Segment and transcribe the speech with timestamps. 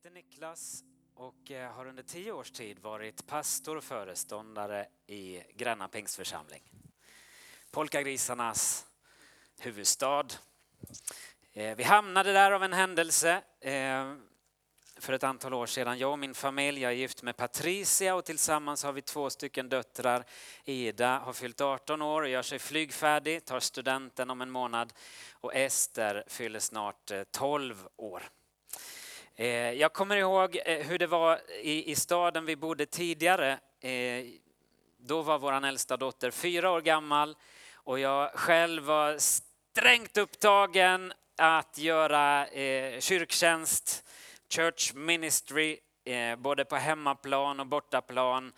[0.00, 0.84] heter Niklas
[1.14, 6.62] och eh, har under tio års tid varit pastor och föreståndare i Gränna pingstförsamling.
[7.70, 8.86] Polkagrisarnas
[9.58, 10.26] huvudstad.
[11.52, 14.14] Eh, vi hamnade där av en händelse eh,
[14.96, 15.98] för ett antal år sedan.
[15.98, 19.68] Jag och min familj, jag är gift med Patricia och tillsammans har vi två stycken
[19.68, 20.24] döttrar.
[20.64, 24.92] Ida har fyllt 18 år och gör sig flygfärdig, tar studenten om en månad
[25.32, 28.30] och Ester fyller snart 12 år.
[29.36, 33.58] Eh, jag kommer ihåg eh, hur det var i, staden vi bodde tidigare.
[33.80, 34.24] Eh,
[34.98, 37.36] då var vår äldsta dotter fyra år gammal
[37.74, 42.46] och jag själv var strängt upptagen att göra
[43.00, 44.04] kyrktjänst,
[44.48, 45.78] church ministry,
[46.38, 48.52] både på hemmaplan och bortaplan.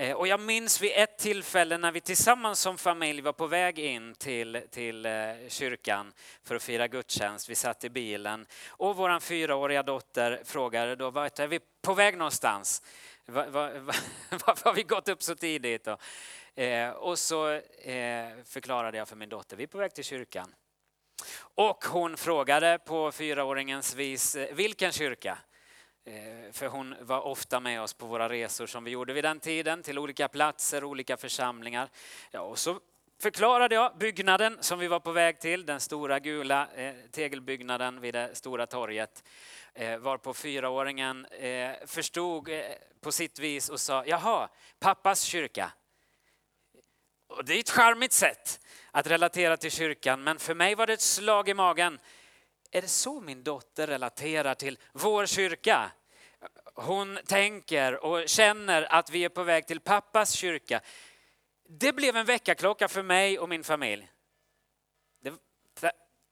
[0.00, 3.78] Eh, och jag minns vid ett tillfälle när vi tillsammans som familj var på väg
[3.78, 5.12] in till, till eh,
[5.48, 6.12] kyrkan
[6.44, 7.48] för att fira gudstjänst.
[7.48, 12.18] Vi satt i bilen och vår fyraåriga dotter frågade då, vart är vi på väg
[12.18, 12.82] någonstans?
[13.26, 13.70] Varför var,
[14.30, 15.86] var, har vi gått upp så tidigt?
[15.86, 16.00] Och,
[16.58, 20.54] eh, och så eh, förklarade jag för min dotter, vi är på väg till kyrkan.
[21.40, 25.38] Och hon frågade på fyraåringens vis, vilken kyrka?
[26.08, 29.40] Eh, för hon var ofta med oss på våra resor som vi gjorde vid den
[29.40, 31.88] tiden till olika platser, olika församlingar.
[32.30, 32.80] Ja, och så
[33.22, 38.14] förklarade jag byggnaden som vi var på väg till, den stora gula eh, tegelbyggnaden vid
[38.14, 39.24] det stora torget.
[39.74, 41.26] Eh, varpå fyraåringen
[41.86, 42.50] förstod
[43.00, 44.48] på sitt vis och sa, jaha,
[44.80, 45.72] pappas kyrka.
[47.28, 50.92] Och det är ett charmigt sätt att relatera till kyrkan, men för mig var det
[50.92, 51.98] ett slag i magen.
[52.70, 55.90] Är det så min dotter relaterar till vår kyrka?
[56.80, 60.80] hon tänker och känner att vi är på väg till pappas kyrka.
[61.68, 64.10] Det blev en väckarklocka för mig och min familj.
[65.20, 65.32] Det,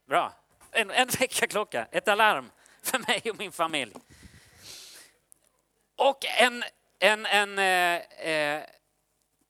[0.09, 0.33] bra.
[0.71, 2.51] En, en väckarklocka, ett alarm
[2.83, 3.93] för mig och min familj.
[5.97, 6.65] Och en,
[6.99, 8.63] en, en, eh, eh,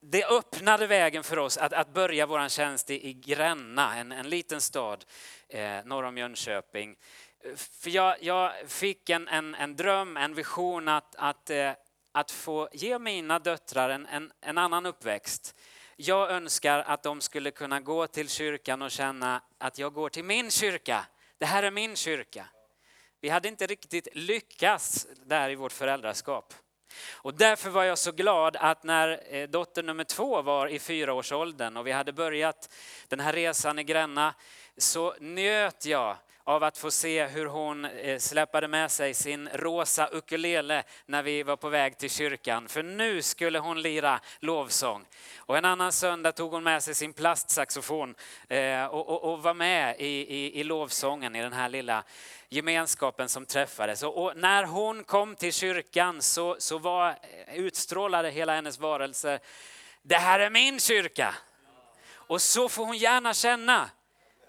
[0.00, 4.28] det öppnade vägen för oss att, att börja vår tjänst i, i Gränna, en, en
[4.28, 5.04] liten stad
[5.48, 6.96] eh, norr om Jönköping.
[7.44, 11.72] Eh, för jag, jag fick en, en, en, dröm, en vision att, att, eh,
[12.12, 15.54] att få ge mina döttrar en, en, en annan uppväxt.
[15.96, 20.24] Jag önskar att de skulle kunna gå till kyrkan och känna att jag går till
[20.24, 21.06] min kyrka.
[21.38, 22.46] Det här är min kyrka.
[23.20, 26.54] Vi hade inte riktigt lyckats där i vårt föräldraskap.
[27.12, 31.76] Och därför var jag så glad att när eh, dotter nummer två var i fyraårsåldern
[31.76, 32.74] och vi hade börjat
[33.08, 34.34] den här resan i Gränna
[34.78, 36.16] så njöt jag
[36.47, 41.42] av att få se hur hon eh, släpade med sig sin rosa ukulele när vi
[41.42, 42.69] var på väg till kyrkan.
[42.69, 45.06] För nu skulle hon lira lovsång.
[45.37, 48.14] Och en annan söndag tog hon med sig sin plastsaxofon
[48.48, 52.04] eh, och, och, och var med i, i, i lovsången i den här lilla
[52.48, 54.03] gemenskapen som träffades.
[54.03, 59.38] Och, och, när hon kom till kyrkan så, så var, eh, utstrålade hela hennes varelse,
[60.03, 61.34] det här är min kyrka.
[62.08, 63.91] Och så får hon gärna känna.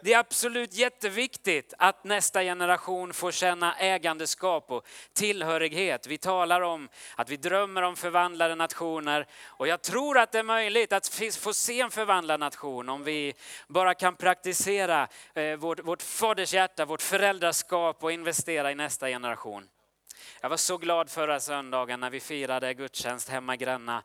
[0.01, 6.07] Det är absolut jätteviktigt att nästa generation får känna ägandeskap och tillhörighet.
[6.07, 10.43] Vi talar om att vi drömmer om förvandlade nationer och jag tror att det är
[10.43, 11.07] möjligt att
[11.39, 13.33] få se en förvandlad nation om vi
[13.67, 19.67] bara kan praktisera eh, vårt, vårt fadershjärta, vårt föräldraskap och investera i nästa generation.
[20.41, 24.03] Jag var så glad förra söndagen när vi firade gudstjänst hemma i Gränna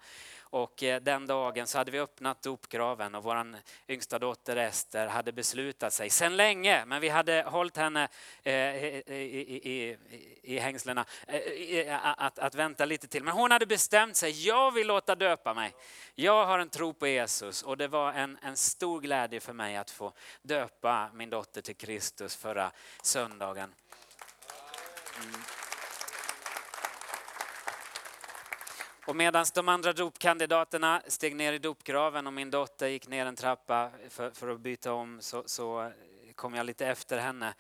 [0.53, 3.57] och eh, den dagen så hade vi öppnat dopgraven och vår
[3.89, 8.09] yngsta dotter Ester hade beslutat sig sedan länge, men vi hade hållit henne
[8.43, 9.99] eh, i, i, i,
[10.43, 13.25] i hängslena eh, att, att vänta lite till.
[13.25, 15.75] Men hon hade bestämt sig, jag vill låta döpa mig.
[16.15, 19.77] Jag har en tro på Jesus och det var en, en stor glädje för mig
[19.77, 22.71] att få döpa min dotter till Kristus förra
[23.03, 23.75] söndagen.
[25.23, 25.41] Mm.
[29.07, 33.37] Och medan de andra dopkandidaterna steg ner i dopgraven och min dotter gick ner en
[33.37, 35.91] trappa för, för att byta om så, så, eh,
[36.35, 37.55] kom jag lite efter henne.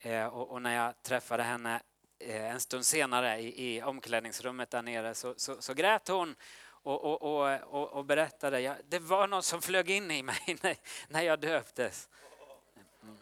[0.00, 1.80] Eh, och, och, när jag träffade henne
[2.18, 6.34] eh, en stund senare i, i omklädningsrummet där nere så, så, så grät hon
[6.68, 8.60] och, och, och, berättade.
[8.60, 10.76] Ja, det var något som flög in i mig när,
[11.08, 12.08] när jag döptes.
[13.02, 13.18] Mm.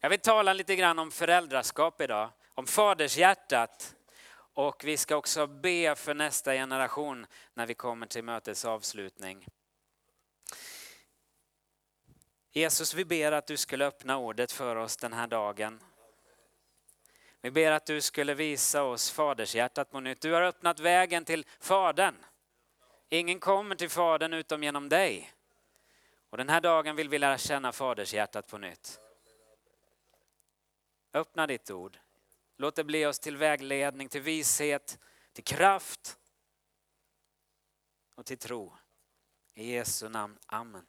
[0.00, 3.94] Jag vill tala lite grann om föräldraskap idag, om fadershjärtat.
[4.54, 9.46] Och vi ska också be för nästa generation när vi kommer till mötets avslutning.
[12.52, 15.80] Jesus, vi ber att du skulle öppna ordet för oss den här dagen.
[17.40, 20.20] Vi ber att du skulle visa oss fadershjärtat på nytt.
[20.20, 22.14] Du har öppnat vägen till Fadern.
[23.08, 25.32] Ingen kommer till Fadern utom genom dig.
[26.30, 29.00] Och den här dagen vill vi lära känna fadershjärtat på nytt.
[31.12, 31.98] Öppna ditt ord.
[32.56, 34.98] Låt det bli oss till vägledning, till vishet,
[35.32, 36.18] till kraft
[38.14, 38.76] och till tro.
[39.54, 40.38] I Jesu namn.
[40.46, 40.86] Amen.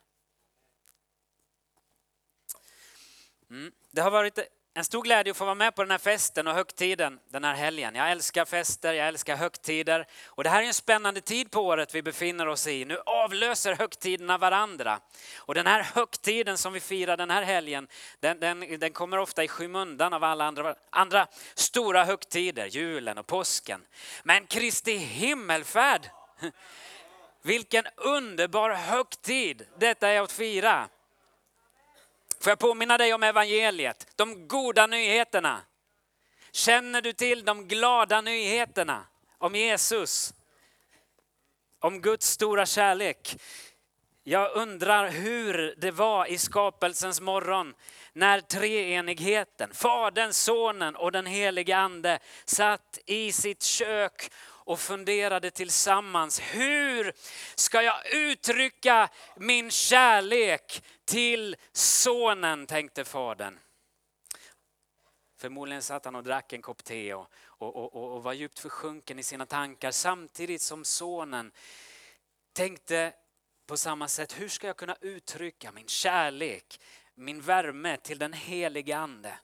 [3.49, 3.71] Mm.
[3.91, 4.39] Det har varit
[4.77, 7.53] en stor glädje att få vara med på den här festen och högtiden den här
[7.53, 7.95] helgen.
[7.95, 10.07] Jag älskar fester, jag älskar högtider.
[10.25, 12.85] Och det här är en spännande tid på året vi befinner oss i.
[12.85, 14.99] Nu avlöser högtiderna varandra.
[15.37, 17.87] Och den här högtiden som vi firar den här helgen,
[18.19, 23.27] den, den, den kommer ofta i skymundan av alla andra, andra stora högtider, julen och
[23.27, 23.81] påsken.
[24.23, 26.09] Men Kristi himmelfärd,
[27.41, 30.89] vilken underbar högtid detta är att fira.
[32.45, 35.61] Får jag påminna dig om evangeliet, de goda nyheterna.
[36.51, 39.05] Känner du till de glada nyheterna
[39.37, 40.33] om Jesus?
[41.79, 43.37] Om Guds stora kärlek?
[44.23, 47.73] Jag undrar hur det var i skapelsens morgon
[48.13, 54.31] när treenigheten, Fadern, Sonen och den helige Ande satt i sitt kök
[54.65, 56.39] och funderade tillsammans.
[56.39, 57.13] Hur
[57.55, 63.59] ska jag uttrycka min kärlek till sonen, tänkte fadern.
[65.37, 69.19] Förmodligen satt han och drack en kopp te och, och, och, och var djupt försjunken
[69.19, 71.51] i sina tankar samtidigt som sonen
[72.53, 73.13] tänkte
[73.67, 76.81] på samma sätt, hur ska jag kunna uttrycka min kärlek,
[77.15, 79.37] min värme till den helige Ande?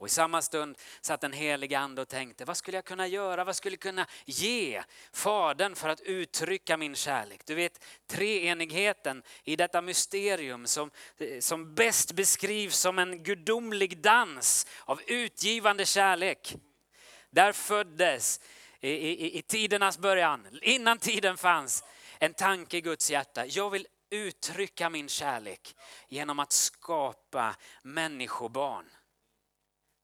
[0.00, 3.44] Och i samma stund satt den helige ande och tänkte, vad skulle jag kunna göra,
[3.44, 4.82] vad skulle jag kunna ge
[5.12, 7.40] Fadern för att uttrycka min kärlek?
[7.46, 10.90] Du vet treenigheten i detta mysterium som,
[11.40, 16.56] som bäst beskrivs som en gudomlig dans av utgivande kärlek.
[17.30, 18.40] Där föddes
[18.80, 21.84] i, i, i tidernas början, innan tiden fanns,
[22.18, 23.46] en tanke i Guds hjärta.
[23.46, 25.76] Jag vill uttrycka min kärlek
[26.08, 28.90] genom att skapa människobarn.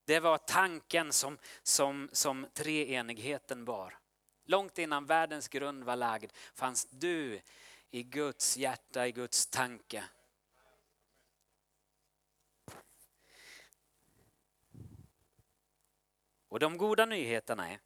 [0.06, 3.98] Det var tanken som, som, som treenigheten bar.
[4.44, 7.40] Långt innan världens grund var lagd fanns du
[7.90, 10.04] i Guds hjärta, i Guds tanke.
[16.48, 17.80] Och de goda nyheterna är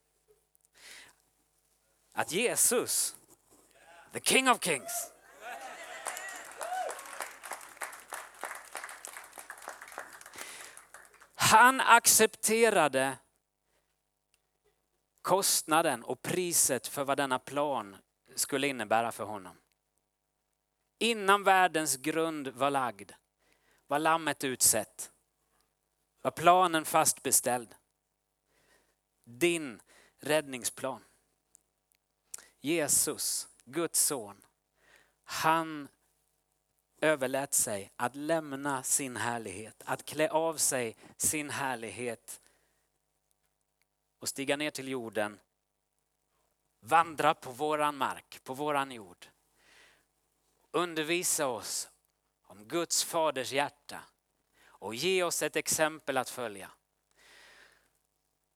[2.13, 3.17] att Jesus,
[4.13, 5.13] the King of Kings,
[11.51, 13.19] Han accepterade
[15.23, 17.97] kostnaden och priset för vad denna plan
[18.35, 19.57] skulle innebära för honom.
[20.99, 23.13] Innan världens grund var lagd
[23.87, 25.13] var lammet utsett.
[26.23, 27.75] Var planen fastbeställd.
[29.25, 29.83] Din
[30.19, 31.05] räddningsplan.
[32.61, 34.45] Jesus, Guds son,
[35.25, 35.89] han
[37.01, 42.41] överlät sig att lämna sin härlighet, att klä av sig sin härlighet
[44.19, 45.41] och stiga ner till jorden,
[46.81, 49.27] vandra på våran mark, på våran jord.
[50.71, 51.89] Undervisa oss
[52.43, 54.03] om Guds faders hjärta
[54.67, 56.71] och ge oss ett exempel att följa.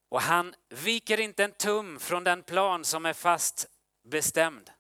[0.09, 3.67] Och han viker inte en tum från den plan som är fast
[4.03, 4.71] bestämd.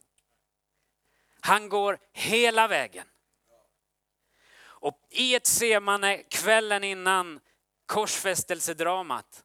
[1.40, 3.06] Han går hela vägen.
[4.84, 7.40] Och i ett semane kvällen innan
[7.86, 9.44] korsfästelsedramat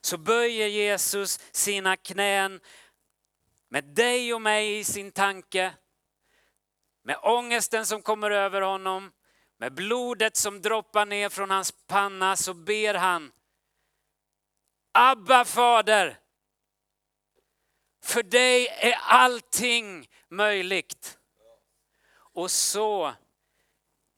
[0.00, 2.60] så böjer Jesus sina knän
[3.68, 5.74] med dig och mig i sin tanke,
[7.02, 9.12] med ångesten som kommer över honom,
[9.58, 13.32] med blodet som droppar ner från hans panna så ber han
[14.92, 16.18] Abba fader,
[18.02, 21.18] för dig är allting möjligt.
[22.16, 23.14] Och så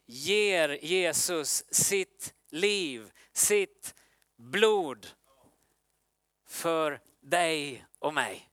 [0.07, 3.95] ger Jesus sitt liv, sitt
[4.37, 5.07] blod
[6.49, 8.51] för dig och mig.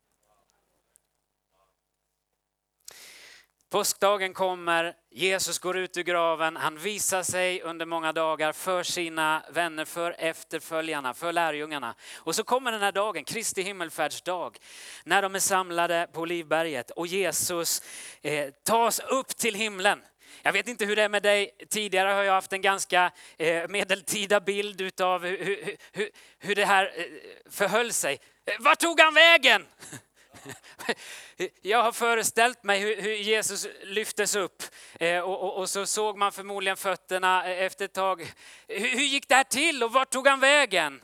[3.74, 9.44] Påskdagen kommer, Jesus går ut ur graven, han visar sig under många dagar för sina
[9.52, 11.96] vänner, för efterföljarna, för lärjungarna.
[12.16, 14.58] Och så kommer den här dagen, Kristi himmelfärdsdag,
[15.04, 17.82] när de är samlade på Olivberget och Jesus
[18.22, 20.02] eh, tas upp till himlen.
[20.46, 21.52] Jag vet inte hur det är med dig.
[21.70, 26.10] Tidigare har jag haft en ganska eh, medeltida bild av hur, hur,
[26.40, 27.06] hur det här eh,
[27.50, 28.20] förhöll sig.
[28.46, 29.66] Eh, Var tog han vägen?
[31.62, 34.64] Jag har föreställt mig hur Jesus lyftes upp
[35.24, 38.34] och, så såg man förmodligen fötterna efter ett tag.
[38.68, 41.02] Hur, gick det här till och vart tog han vägen?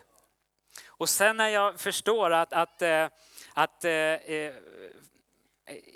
[0.88, 2.82] Och sen när jag förstår att, att,
[3.54, 3.86] att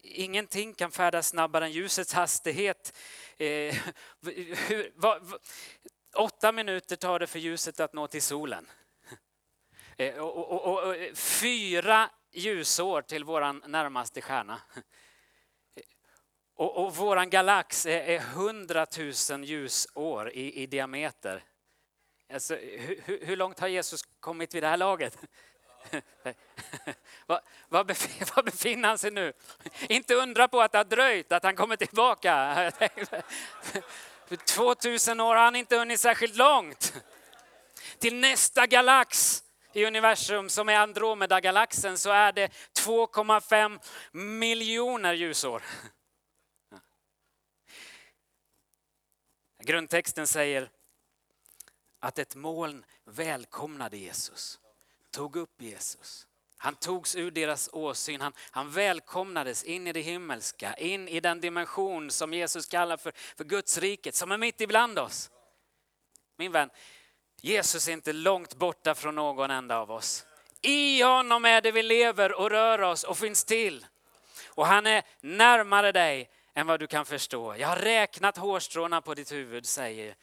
[0.04, 2.94] ingenting kan färdas snabbare än ljusets hastighet
[3.38, 3.76] Eh,
[4.68, 5.38] hur, va, va,
[6.16, 8.68] åtta minuter tar det för ljuset att nå till solen.
[9.98, 14.62] Eh, och, och, och, och, fyra ljusår till vår närmaste stjärna.
[16.56, 18.88] Och, och vår galax är, är 100
[19.32, 21.44] 000 ljusår i, i diameter.
[22.34, 25.18] Alltså, hur, hur långt har Jesus kommit vid det här laget?
[27.26, 27.84] Var, var,
[28.44, 29.34] befinner han sig nu?
[29.90, 32.72] Inte undra på att det har dröjt, att han kommer tillbaka.
[34.26, 36.94] För 2000 år har han inte hunnit särskilt långt.
[38.00, 43.80] Till nästa galax i universum som är Andromeda-galaxen så är det 2,5
[44.12, 45.64] miljoner ljusår.
[49.64, 50.70] Grundtexten säger
[52.00, 54.60] att ett moln välkomnade Jesus,
[55.14, 56.28] tog upp Jesus.
[56.58, 61.42] Han togs ur deras åsyn, han, han välkomnades in i det himmelska, in i den
[61.42, 65.32] dimension som Jesus kallar för, för Guds riket, som är mitt ibland oss.
[66.38, 66.70] Min vän,
[67.42, 70.26] Jesus är inte långt borta från någon enda av oss.
[70.62, 73.86] I honom är det vi lever och rör oss och finns till.
[74.48, 77.56] Och han är närmare dig än vad du kan förstå.
[77.56, 80.16] Jag har räknat hårstråna på ditt huvud, säger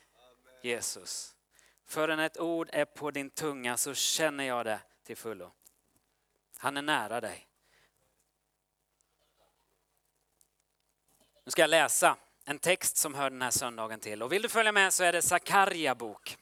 [0.62, 1.34] Jesus.
[1.90, 5.52] Förrän ett ord är på din tunga så känner jag det till fullo.
[6.58, 7.48] Han är nära dig.
[11.44, 14.22] Nu ska jag läsa en text som hör den här söndagen till.
[14.22, 16.36] Och vill du följa med så är det Sakarja bok.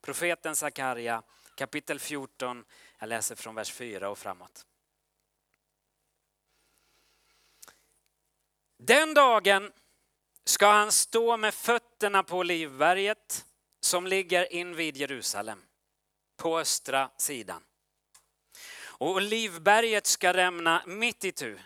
[0.00, 1.22] Profeten Sakarja
[1.54, 2.64] kapitel 14.
[2.98, 4.66] Jag läser från vers 4 och framåt.
[8.76, 9.72] Den dagen
[10.44, 13.46] ska han stå med fötterna på Olivberget
[13.84, 15.62] som ligger invid Jerusalem
[16.36, 17.62] på östra sidan.
[18.84, 21.58] Och Olivberget ska rämna mitt i tu,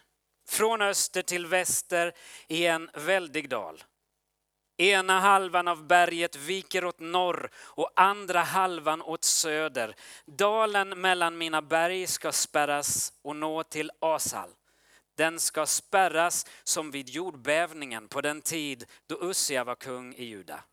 [0.49, 2.13] från öster till väster
[2.49, 3.85] i en väldig dal.
[4.79, 9.97] Ena halvan av berget viker åt norr och andra halvan åt söder.
[10.25, 14.51] Dalen mellan mina berg ska spärras och nå till Asal.
[15.15, 20.65] Den ska spärras som vid jordbävningen på den tid då Ussia var kung i Juda.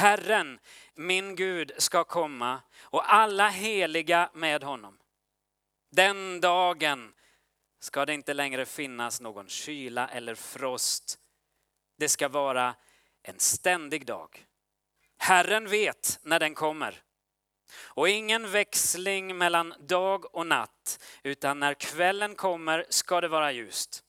[0.00, 0.58] Herren,
[0.94, 4.98] min Gud, ska komma och alla heliga med honom.
[5.90, 7.12] Den dagen
[7.80, 11.18] ska det inte längre finnas någon kyla eller frost.
[11.98, 12.74] Det ska vara
[13.22, 14.46] en ständig dag.
[15.18, 17.02] Herren vet när den kommer.
[17.76, 24.04] Och ingen växling mellan dag och natt, utan när kvällen kommer ska det vara ljust.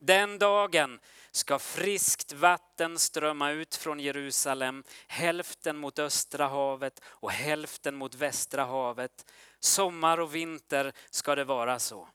[0.00, 1.00] Den dagen
[1.38, 8.64] ska friskt vatten strömma ut från Jerusalem, hälften mot östra havet och hälften mot västra
[8.64, 9.32] havet.
[9.60, 12.08] Sommar och vinter ska det vara så.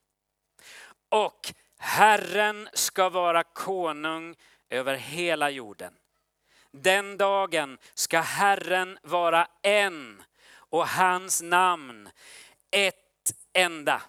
[1.09, 4.35] Och Herren ska vara konung
[4.69, 5.93] över hela jorden.
[6.71, 12.09] Den dagen ska Herren vara en och hans namn
[12.71, 14.01] ett enda.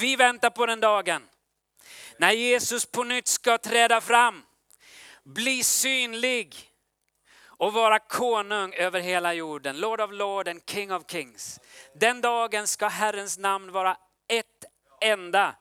[0.00, 1.28] Vi väntar på den dagen
[2.18, 4.42] när Jesus på nytt ska träda fram,
[5.24, 6.72] bli synlig
[7.58, 9.80] och vara konung över hela jorden.
[9.80, 11.60] Lord of Lord and King of Kings.
[11.94, 13.96] Den dagen ska Herrens namn vara
[14.28, 14.64] ett
[15.00, 15.56] enda.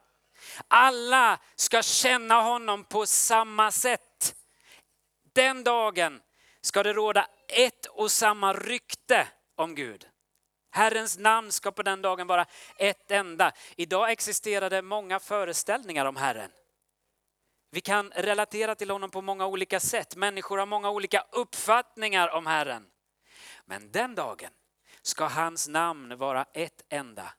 [0.68, 4.36] Alla ska känna honom på samma sätt.
[5.34, 6.22] Den dagen
[6.62, 10.08] ska det råda ett och samma rykte om Gud.
[10.76, 12.46] Herrens namn ska på den dagen vara
[12.78, 13.52] ett enda.
[13.76, 16.52] Idag existerar det många föreställningar om Herren.
[17.72, 20.16] Vi kan relatera till honom på många olika sätt.
[20.16, 22.88] Människor har många olika uppfattningar om Herren.
[23.66, 24.50] Men den dagen
[25.02, 27.34] ska hans namn vara ett enda.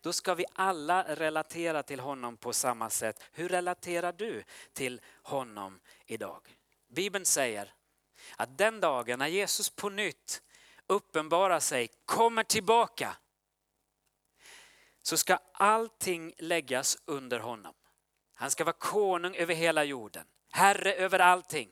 [0.00, 3.22] Då ska vi alla relatera till honom på samma sätt.
[3.32, 6.56] Hur relaterar du till honom idag?
[6.88, 7.74] Bibeln säger
[8.36, 10.42] att den dagen när Jesus på nytt
[10.86, 13.16] uppenbarar sig, kommer tillbaka,
[15.02, 17.74] så ska allting läggas under honom.
[18.34, 21.70] Han ska vara konung över hela jorden, herre över allting.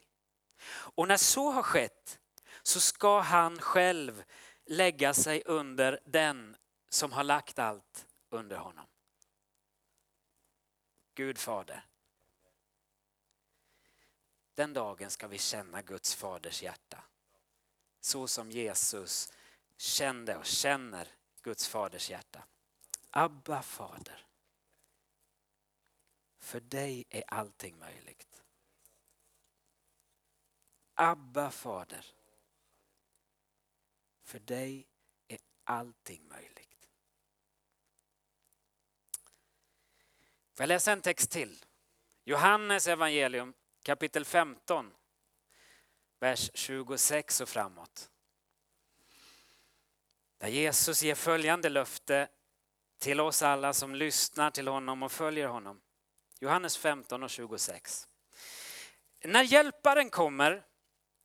[0.69, 2.19] Och när så har skett
[2.63, 4.25] så ska han själv
[4.67, 6.57] lägga sig under den
[6.89, 8.87] som har lagt allt under honom.
[11.15, 11.87] Gud fader.
[14.55, 17.05] Den dagen ska vi känna Guds faders hjärta
[18.05, 19.33] så som Jesus
[19.77, 21.09] kände och känner
[21.43, 22.45] Guds faders hjärta.
[23.11, 24.27] Abba fader.
[26.39, 28.43] För dig är allting möjligt.
[30.95, 32.07] Abba fader.
[34.23, 34.87] För dig
[35.29, 36.89] är allting möjligt.
[40.55, 41.65] Får jag läsa en text till?
[42.25, 44.95] Johannes evangelium kapitel 15
[46.23, 48.11] vers 26 och framåt.
[50.39, 52.29] Där Jesus ger följande löfte
[52.99, 55.81] till oss alla som lyssnar till honom och följer honom.
[56.41, 58.09] Johannes 15 och 26.
[59.25, 60.65] När hjälparen kommer,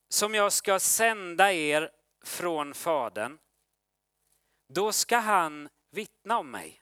[0.08, 1.90] som jag ska sända er
[2.24, 3.38] från Fadern,
[4.68, 6.80] då ska han vittna om mig.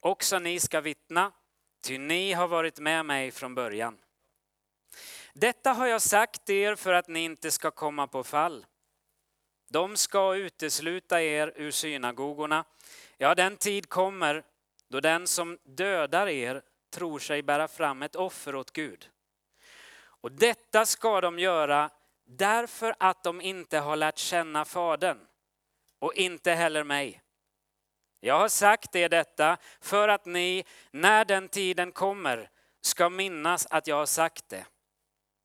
[0.00, 1.32] Också ni ska vittna,
[1.80, 3.98] ty ni har varit med mig från början.
[5.38, 8.66] Detta har jag sagt er för att ni inte ska komma på fall.
[9.68, 12.64] De ska utesluta er ur synagogorna.
[13.16, 14.44] Ja, den tid kommer
[14.88, 19.10] då den som dödar er tror sig bära fram ett offer åt Gud.
[19.98, 21.90] Och detta ska de göra
[22.24, 25.18] därför att de inte har lärt känna Fadern
[25.98, 27.22] och inte heller mig.
[28.20, 32.50] Jag har sagt er detta för att ni, när den tiden kommer,
[32.80, 34.66] ska minnas att jag har sagt det.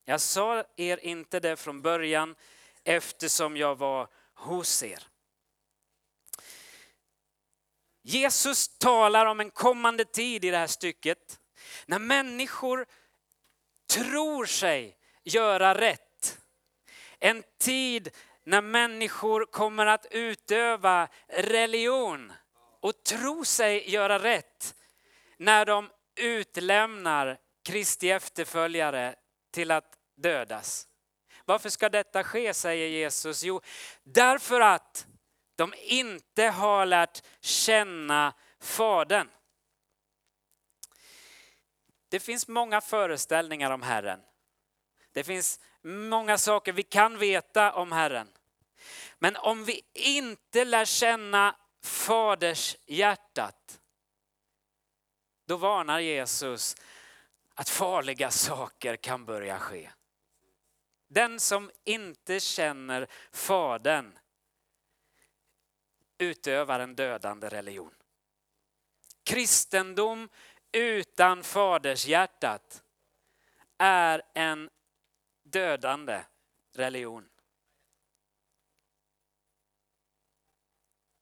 [0.04, 2.34] Jag sa er inte det från början
[2.84, 5.02] eftersom jag var hos er.
[8.02, 11.40] Jesus talar om en kommande tid i det här stycket
[11.86, 12.86] när människor
[13.90, 16.38] tror sig göra rätt.
[17.18, 18.10] En tid
[18.44, 22.32] när människor kommer att utöva religion
[22.80, 24.74] och tro sig göra rätt
[25.36, 29.14] när de utlämnar Kristi efterföljare
[29.52, 30.88] till att dödas.
[31.44, 33.44] Varför ska detta ske, säger Jesus?
[33.44, 33.60] Jo,
[34.02, 35.06] därför att
[35.56, 39.28] de inte har lärt känna Fadern.
[42.08, 44.20] Det finns många föreställningar om Herren.
[45.12, 48.28] Det finns många saker vi kan veta om Herren.
[49.18, 53.80] Men om vi inte lär känna Faders hjärtat,
[55.46, 56.76] då varnar Jesus
[57.54, 59.90] att farliga saker kan börja ske.
[61.08, 64.18] Den som inte känner Fadern
[66.18, 67.94] utövar en dödande religion.
[69.24, 70.28] Kristendom
[70.72, 72.84] utan fadershjärtat
[73.78, 74.70] är en
[75.42, 76.24] dödande
[76.72, 77.28] religion.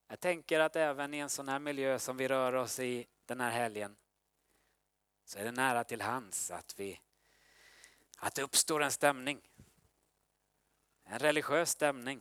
[0.09, 3.41] Jag tänker att även i en sån här miljö som vi rör oss i den
[3.41, 3.97] här helgen
[5.31, 7.01] så är det nära till hands att, vi,
[8.19, 9.41] att det uppstår en stämning.
[11.05, 12.21] En religiös stämning.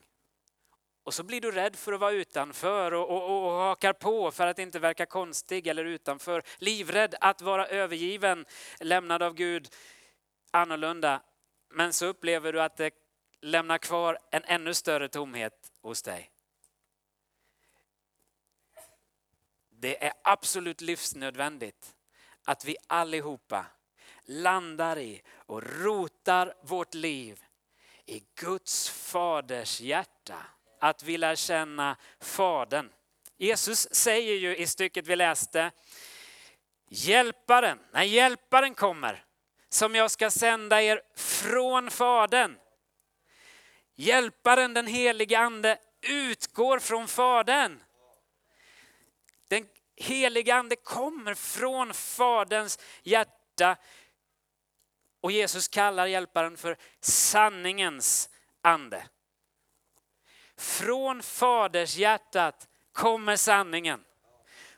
[1.03, 4.31] Och så blir du rädd för att vara utanför och, och, och, och hakar på
[4.31, 6.43] för att inte verka konstig eller utanför.
[6.57, 8.45] Livrädd att vara övergiven,
[8.79, 9.75] lämnad av Gud,
[10.51, 11.21] annorlunda.
[11.69, 12.93] Men så upplever du att det
[13.41, 16.31] lämnar kvar en ännu större tomhet hos dig.
[19.69, 21.95] Det är absolut livsnödvändigt
[22.49, 23.65] att vi allihopa
[24.25, 27.43] landar i och rotar vårt liv
[28.05, 30.45] i Guds faders hjärta.
[30.79, 32.89] Att vi lär känna Fadern.
[33.37, 35.71] Jesus säger ju i stycket vi läste,
[36.87, 39.23] Hjälparen, när Hjälparen kommer,
[39.69, 42.57] som jag ska sända er från Fadern.
[43.95, 47.79] Hjälparen, den helige Ande, utgår från Fadern.
[49.47, 49.67] Den
[49.99, 53.77] helige Ande kommer från Faderns hjärta.
[55.21, 58.29] Och Jesus kallar Hjälparen för sanningens
[58.61, 59.07] ande.
[60.57, 64.03] Från Faders hjärtat kommer sanningen.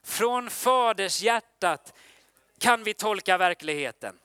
[0.03, 1.93] Från Faders hjärtat
[2.60, 4.19] kan vi tolka verkligheten.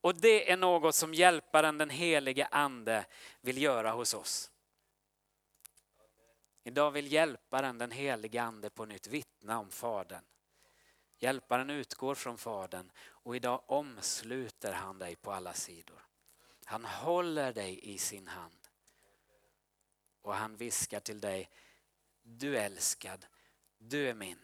[0.00, 3.04] Och det är något som Hjälparen, den helige Ande,
[3.40, 4.51] vill göra hos oss.
[6.64, 10.24] Idag vill Hjälparen, den helige Ande, på nytt vittna om Fadern.
[11.18, 16.06] Hjälparen utgår från Fadern och idag omsluter han dig på alla sidor.
[16.64, 18.68] Han håller dig i sin hand.
[20.22, 21.50] Och han viskar till dig,
[22.22, 23.26] du är älskad,
[23.78, 24.38] du är min.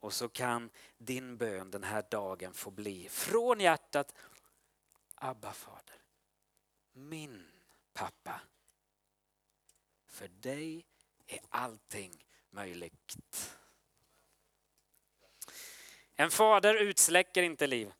[0.00, 4.14] Och så kan din bön den här dagen få bli från hjärtat,
[5.14, 6.02] Abba fader,
[6.92, 7.45] min.
[10.36, 10.86] För dig
[11.26, 13.16] är allting möjligt.
[16.14, 17.92] En fader utsläcker inte liv.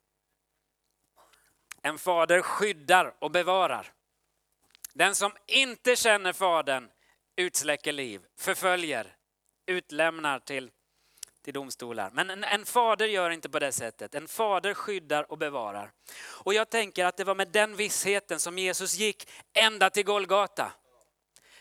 [1.82, 3.92] En fader skyddar och bevarar.
[4.92, 6.90] Den som inte känner Fadern
[7.36, 9.16] utsläcker liv, förföljer,
[9.66, 10.70] utlämnar till,
[11.42, 12.10] till domstolar.
[12.10, 14.14] Men en, en, fader gör inte på det sättet.
[14.14, 15.92] En fader skyddar och bevarar.
[16.18, 20.72] Och jag tänker att det var med den vissheten som Jesus gick ända till Golgata.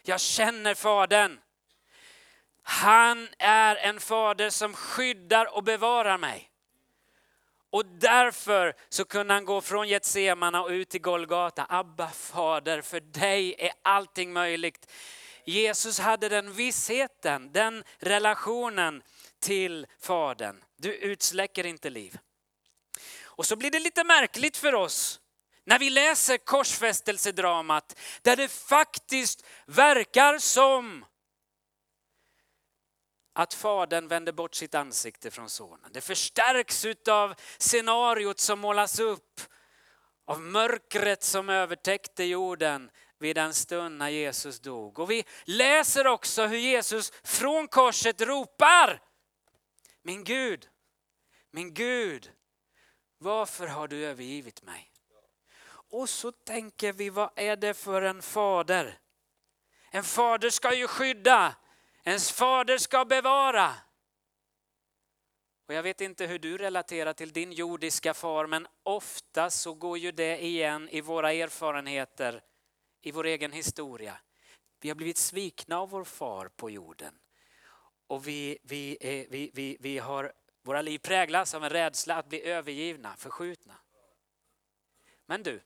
[0.08, 1.39] Jag känner Fadern.
[2.63, 6.50] Han är en fader som skyddar och bevarar mig.
[7.70, 11.65] Och därför så kunde han gå från Getsemana och ut till Golgata.
[11.70, 14.91] Abba fader, för dig är allting möjligt.
[15.46, 19.04] Jesus hade den vissheten, den relationen
[19.39, 20.63] till Fadern.
[20.78, 22.18] Du utsläcker inte liv.
[23.24, 25.20] Och så blir det lite märkligt för oss
[25.65, 31.06] när vi läser korsfästelsedramat där det faktiskt verkar som
[33.34, 35.91] att fadern vänder bort sitt ansikte från sonen.
[35.93, 39.41] Det förstärks av scenariot som målas upp
[40.25, 44.99] av mörkret som övertäckte jorden vid den stund när Jesus dog.
[44.99, 49.01] Och vi läser också hur Jesus från korset ropar,
[50.01, 50.67] min Gud,
[51.51, 52.32] min Gud,
[53.17, 54.91] varför har du övergivit mig?
[55.96, 59.00] Och så tänker vi, vad är det för en fader?
[59.92, 61.56] En fader ska ju skydda,
[62.04, 63.74] ens fader ska bevara.
[65.68, 69.98] Och jag vet inte hur du relaterar till din jordiska far, men ofta så går
[69.98, 72.44] ju det igen i våra erfarenheter,
[73.02, 74.18] i vår egen historia.
[74.80, 77.14] Vi har blivit svikna av vår far på jorden.
[78.08, 82.30] Och vi, vi, är, vi, vi, vi har, våra liv präglas av en rädsla att
[82.30, 83.76] bli övergivna, förskjutna.
[85.26, 85.62] Men du,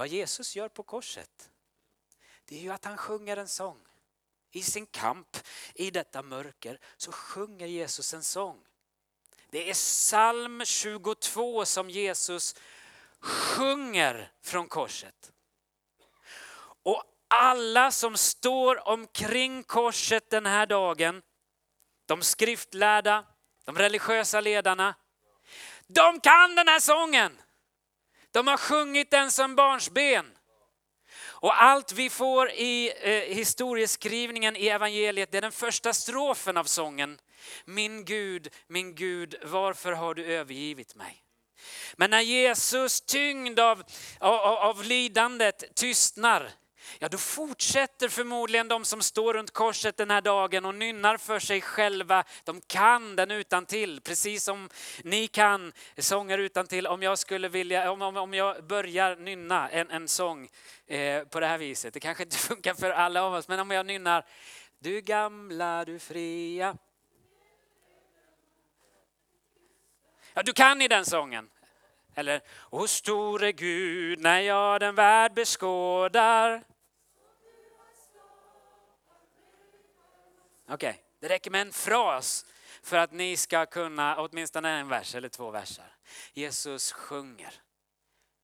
[0.00, 1.50] vad Jesus gör på korset,
[2.44, 3.80] det är ju att han sjunger en sång.
[4.50, 5.36] I sin kamp
[5.74, 8.64] i detta mörker så sjunger Jesus en sång.
[9.50, 12.54] Det är psalm 22 som Jesus
[13.20, 15.32] sjunger från korset.
[16.82, 21.22] Och alla som står omkring korset den här dagen,
[22.06, 23.26] de skriftlärda,
[23.64, 24.94] de religiösa ledarna,
[25.86, 27.38] de kan den här sången.
[28.32, 30.26] De har sjungit den som barnsben.
[31.22, 36.64] Och allt vi får i eh, historieskrivningen i evangeliet, det är den första strofen av
[36.64, 37.18] sången.
[37.64, 41.22] Min Gud, min Gud, varför har du övergivit mig?
[41.96, 43.82] Men när Jesus tyngd av,
[44.18, 46.50] av, av lidandet tystnar,
[46.98, 51.38] ja då fortsätter förmodligen de som står runt korset den här dagen och nynnar för
[51.38, 52.24] sig själva.
[52.44, 54.68] De kan den utan till, precis som
[55.04, 56.86] ni kan sånger utan till.
[56.86, 60.48] Om jag skulle vilja, om, om, om jag börjar nynna en, en sång
[60.86, 63.70] eh, på det här viset, det kanske inte funkar för alla av oss, men om
[63.70, 64.26] jag nynnar
[64.78, 66.76] Du gamla, du fria.
[70.34, 71.50] Ja, du kan i den sången.
[72.20, 76.64] Eller, O store Gud, när jag den värld beskådar.
[80.68, 80.94] Okej, okay.
[81.20, 82.46] det räcker med en fras
[82.82, 85.96] för att ni ska kunna åtminstone en vers eller två versar.
[86.32, 87.54] Jesus sjunger.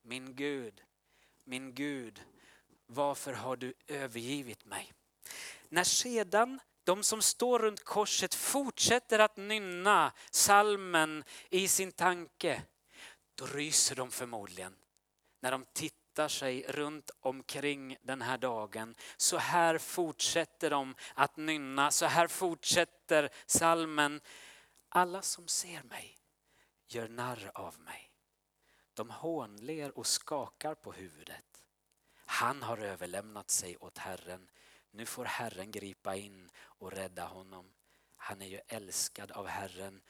[0.02, 0.82] Min Gud,
[1.44, 2.22] min Gud,
[2.86, 4.92] varför har du övergivit mig?
[5.68, 12.62] När sedan de som står runt korset fortsätter att nynna salmen i sin tanke,
[13.37, 14.77] då ryser de förmodligen
[15.40, 18.94] när de tittar sig runt omkring den här dagen.
[19.16, 24.20] Så här fortsätter de att nynna, så här fortsätter salmen.
[24.88, 26.18] Alla som ser mig
[26.87, 28.12] gör narr av mig.
[28.94, 31.62] De hånler och skakar på huvudet.
[32.14, 34.49] Han har överlämnat sig åt Herren.
[34.90, 37.72] Nu får Herren gripa in och rädda honom.
[38.16, 40.03] Han är ju älskad av Herren.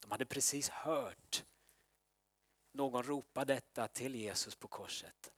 [0.00, 1.44] De hade precis hört
[2.76, 5.32] någon ropar detta till Jesus på korset.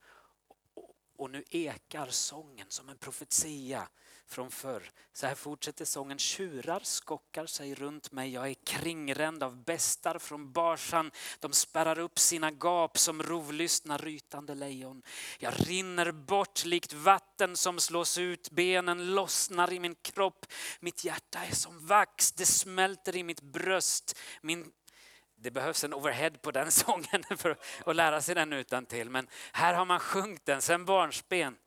[1.17, 3.87] Och nu ekar sången som en profetia
[4.27, 4.91] från förr.
[5.13, 6.19] Så här fortsätter sången.
[6.19, 8.33] Tjurar skockar sig runt mig.
[8.33, 11.11] Jag är kringränd av bestar från Barsan.
[11.39, 15.01] De spärrar upp sina gap som rovlystna rytande lejon.
[15.39, 18.51] Jag rinner bort likt vatten som slås ut.
[18.51, 20.45] Benen lossnar i min kropp.
[20.79, 22.31] Mitt hjärta är som vax.
[22.31, 24.17] Det smälter i mitt bröst.
[24.41, 24.71] Min
[25.41, 29.09] det behövs en overhead på den sången för att lära sig den utan till.
[29.09, 31.57] Men här har man sjungit den sen barnsben.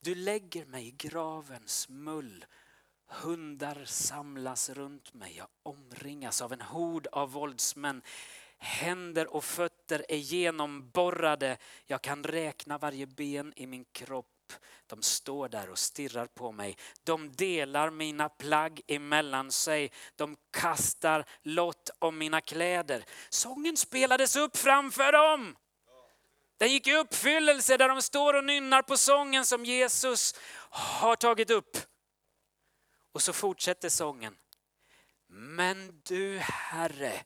[0.00, 2.44] Du lägger mig i gravens mull.
[3.06, 5.36] Hundar samlas runt mig.
[5.36, 8.02] Jag omringas av en hord av våldsmän.
[8.58, 11.56] Händer och fötter är genomborrade.
[11.86, 14.39] Jag kan räkna varje ben i min kropp.
[14.86, 16.76] De står där och stirrar på mig.
[17.04, 19.92] De delar mina plagg emellan sig.
[20.16, 23.04] De kastar lott om mina kläder.
[23.28, 25.56] Sången spelades upp framför dem.
[26.58, 30.34] Den gick i uppfyllelse där de står och nynnar på sången som Jesus
[30.70, 31.76] har tagit upp.
[33.12, 34.36] Och så fortsätter sången.
[35.26, 37.24] Men du Herre,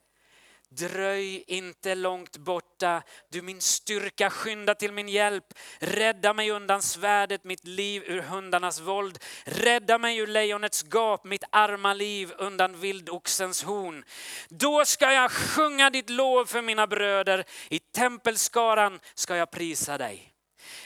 [0.77, 5.45] Dröj inte långt borta, du min styrka, skynda till min hjälp.
[5.79, 9.19] Rädda mig undan svärdet, mitt liv ur hundarnas våld.
[9.45, 14.05] Rädda mig ur lejonets gap, mitt arma liv undan vildoxens horn.
[14.49, 20.35] Då ska jag sjunga ditt lov för mina bröder, i tempelskaran ska jag prisa dig.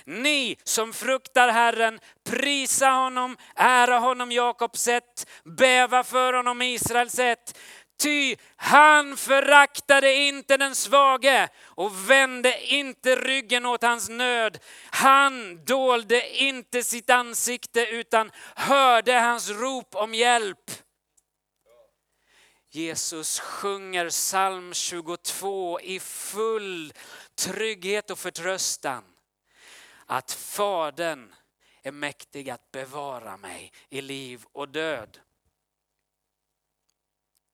[0.05, 7.59] Ni som fruktar Herren, prisa honom, ära honom Jakobs sätt, bäva för honom Israels sätt.
[7.99, 14.59] Ty han föraktade inte den svage och vände inte ryggen åt hans nöd.
[14.91, 20.71] Han dolde inte sitt ansikte utan hörde hans rop om hjälp.
[22.71, 26.93] Jesus sjunger psalm 22 i full
[27.35, 29.05] trygghet och förtröstan.
[30.07, 31.35] Att Fadern
[31.83, 35.19] är mäktig att bevara mig i liv och död.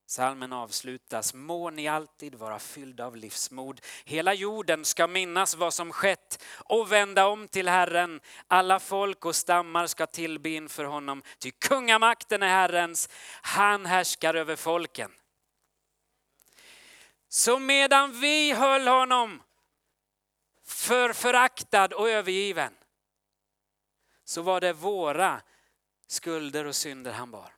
[0.05, 1.33] Salmen avslutas.
[1.33, 3.81] Må ni alltid vara fyllda av livsmod.
[4.05, 8.21] Hela jorden ska minnas vad som skett och vända om till Herren.
[8.47, 11.21] Alla folk och stammar ska tillbe inför honom.
[11.39, 13.09] Ty kungamakten är Herrens.
[13.41, 15.11] Han härskar över folken.
[17.29, 19.41] Så medan vi höll honom
[20.65, 22.73] för föraktad och övergiven
[24.23, 25.41] så var det våra
[26.07, 27.54] skulder och synder han bar.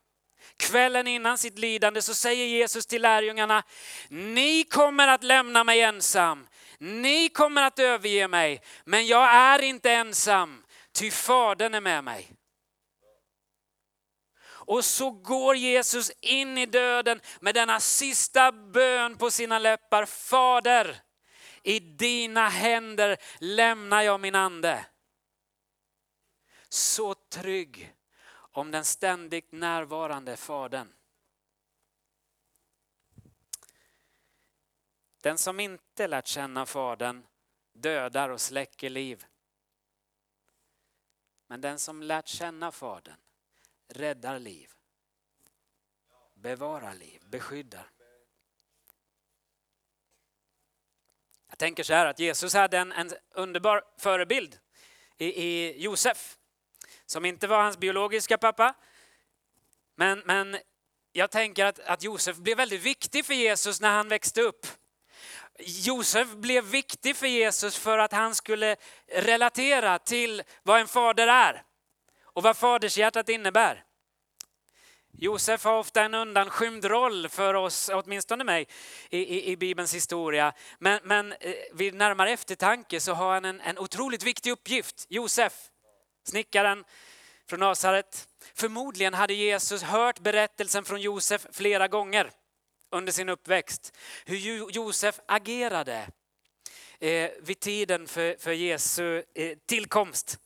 [0.57, 3.63] Kvällen innan sitt lidande så säger Jesus till lärjungarna,
[4.09, 6.47] ni kommer att lämna mig ensam.
[6.79, 12.31] Ni kommer att överge mig, men jag är inte ensam, ty Fadern är med mig.
[14.67, 20.05] Och så går Jesus in i döden med denna sista bön på sina läppar.
[20.05, 21.01] Fader,
[21.63, 24.85] i dina händer lämnar jag min ande.
[26.69, 27.93] Så trygg
[28.57, 30.93] om den ständigt närvarande Fadern.
[35.21, 37.25] Den som inte lärt känna Fadern
[37.73, 39.25] dödar och släcker liv.
[41.47, 43.19] Men den som lärt känna Fadern
[43.87, 44.71] räddar liv,
[46.33, 47.91] bevarar liv, beskyddar.
[51.47, 54.59] Jag tänker så här att Jesus hade en, en underbar förebild
[55.17, 56.36] i, i Josef
[57.07, 58.73] som inte var hans biologiska pappa.
[59.95, 60.57] Men, men
[61.11, 64.67] jag tänker att, att Josef blev väldigt viktig för Jesus när han växte upp.
[65.59, 68.75] Josef blev viktig för Jesus för att han skulle
[69.07, 71.63] relatera till vad en fader är
[72.23, 73.83] och vad fadershjärtat innebär.
[75.19, 78.67] Josef har ofta en undanskymd roll för oss, åtminstone mig,
[79.09, 80.53] i, i, i Bibelns historia.
[80.79, 85.05] Men, men eh, vid närmare eftertanke så har han en, en otroligt viktig uppgift.
[85.09, 85.53] Josef,
[86.27, 86.83] snickaren
[87.49, 88.27] från Nasaret.
[88.53, 92.31] Förmodligen hade Jesus hört berättelsen från Josef flera gånger
[92.91, 93.97] under sin uppväxt.
[94.25, 96.07] Hur Josef agerade
[96.99, 100.39] eh, vid tiden för, för Jesu eh, tillkomst.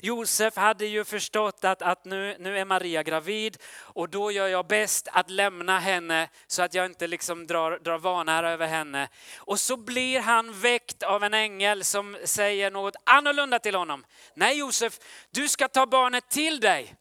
[0.00, 4.66] Josef hade ju förstått att, att nu, nu är Maria gravid och då gör jag
[4.66, 9.08] bäst att lämna henne så att jag inte liksom drar, drar vanära över henne.
[9.36, 14.04] Och så blir han väckt av en ängel som säger något annorlunda till honom.
[14.34, 14.98] Nej Josef,
[15.30, 16.94] du ska ta barnet till dig.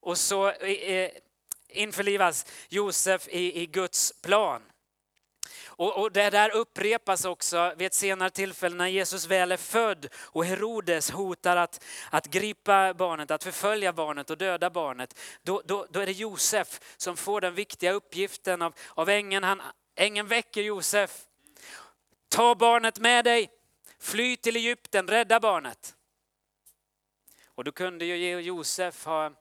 [0.00, 1.10] Och så eh, eh
[1.68, 4.62] införlivas Josef i, i Guds plan.
[5.78, 10.08] Och, och, det där upprepas också vid ett senare tillfälle när Jesus väl är född
[10.16, 15.18] och Herodes hotar att, att gripa barnet, att förfölja barnet och döda barnet.
[15.42, 19.44] Då, då, då är det Josef som får den viktiga uppgiften av, av ängeln.
[19.44, 19.62] Han,
[19.94, 21.24] ängeln väcker Josef.
[22.28, 23.50] Ta barnet med dig,
[23.98, 25.94] fly till Egypten, rädda barnet.
[27.46, 29.32] Och då kunde ju Josef ha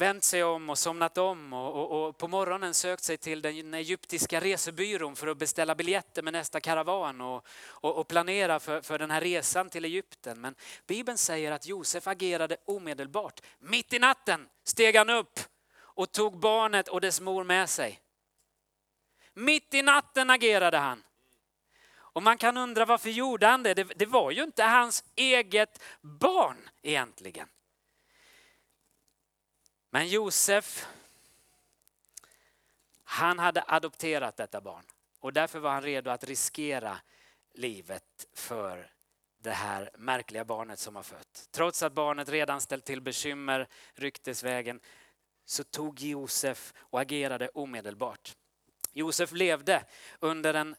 [0.00, 3.74] vänt sig om och somnat om och, och, och, på morgonen sökt sig till den
[3.74, 9.10] egyptiska resebyrån för att beställa biljetter med nästa karavan och, och planera för, för den
[9.10, 10.40] här resan till Egypten.
[10.40, 10.54] Men
[10.86, 13.40] Bibeln säger att Josef agerade omedelbart.
[13.58, 15.40] Mitt i natten steg han upp
[15.76, 18.00] och tog barnet och dess mor med sig.
[19.34, 21.02] Mitt i natten agerade han.
[21.92, 23.74] Och man kan undra varför gjorde han det?
[23.74, 27.48] Det, det var ju inte hans eget barn egentligen.
[29.90, 30.86] Men Josef,
[33.04, 34.84] han hade adopterat detta barn
[35.20, 36.98] och därför var han redo att riskera
[37.54, 38.90] livet för
[39.38, 41.48] det här märkliga barnet som har fött.
[41.50, 44.80] Trots att barnet redan ställt till bekymmer ryktesvägen
[45.44, 48.36] så tog Josef och agerade omedelbart.
[48.92, 49.84] Josef levde
[50.18, 50.76] under den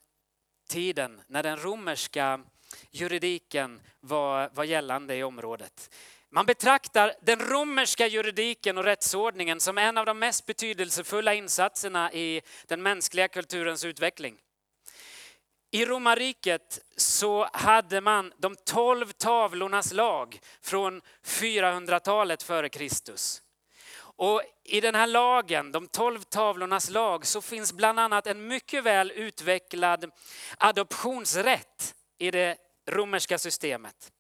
[0.68, 2.44] tiden när den romerska
[2.92, 5.90] juridiken var, var gällande i området.
[6.34, 12.42] Man betraktar den romerska juridiken och rättsordningen som en av de mest betydelsefulla insatserna i
[12.68, 14.38] den mänskliga kulturens utveckling.
[15.72, 23.42] I romarriket så hade man de tolv tavlornas lag från 400-talet före Kristus.
[24.00, 28.84] Och I den här lagen, de tolv tavlornas lag, så finns bland annat en mycket
[28.84, 30.12] väl utvecklad
[30.58, 32.58] adoptionsrätt i det
[32.90, 34.12] romerska systemet.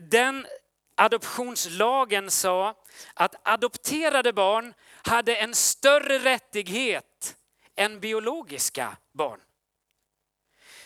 [0.00, 0.46] Den
[0.94, 2.74] adoptionslagen sa
[3.14, 7.36] att adopterade barn hade en större rättighet
[7.76, 9.40] än biologiska barn.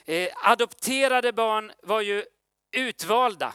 [0.05, 2.25] Eh, adopterade barn var ju
[2.73, 3.55] utvalda.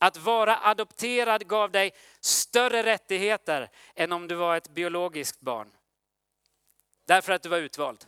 [0.00, 5.72] Att vara adopterad gav dig större rättigheter än om du var ett biologiskt barn.
[7.06, 8.06] Därför att du var utvald.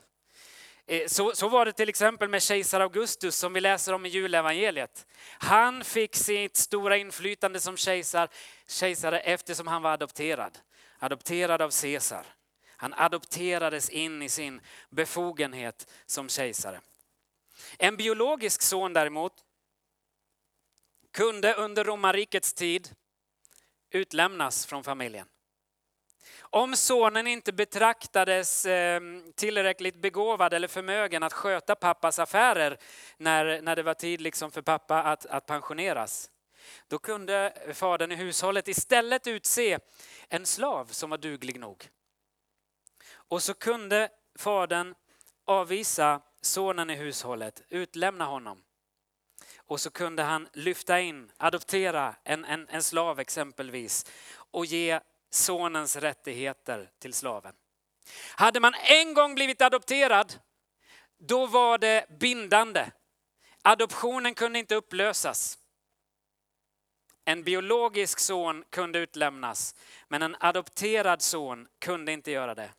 [0.90, 4.08] Eh, så, så var det till exempel med kejsar Augustus som vi läser om i
[4.08, 5.06] julevangeliet.
[5.38, 8.28] Han fick sitt stora inflytande som kejsar,
[8.68, 10.58] kejsare eftersom han var adopterad.
[10.98, 12.26] Adopterad av Caesar.
[12.76, 16.80] Han adopterades in i sin befogenhet som kejsare.
[17.78, 19.32] En biologisk son däremot
[21.12, 22.94] kunde under romarrikets tid
[23.90, 25.26] utlämnas från familjen.
[26.52, 32.78] Om sonen inte betraktades ehm, tillräckligt begåvad eller förmögen att sköta pappas affärer
[33.16, 36.30] när, när det var tid liksom för pappa att, att pensioneras,
[36.88, 39.78] då kunde fadern i hushållet istället utse
[40.28, 41.88] en slav som var duglig nog.
[43.12, 44.08] Och så kunde
[44.38, 44.94] fadern
[45.44, 48.62] avvisa sonen i hushållet, utlämna honom.
[49.56, 55.96] Och så kunde han lyfta in, adoptera en, en, en slav exempelvis och ge sonens
[55.96, 57.54] rättigheter till slaven.
[58.34, 60.38] Hade man en gång blivit adopterad,
[61.18, 62.90] då var det bindande.
[63.62, 65.58] Adoptionen kunde inte upplösas.
[67.24, 69.74] En biologisk son kunde utlämnas,
[70.08, 72.70] men en adopterad son kunde inte göra det.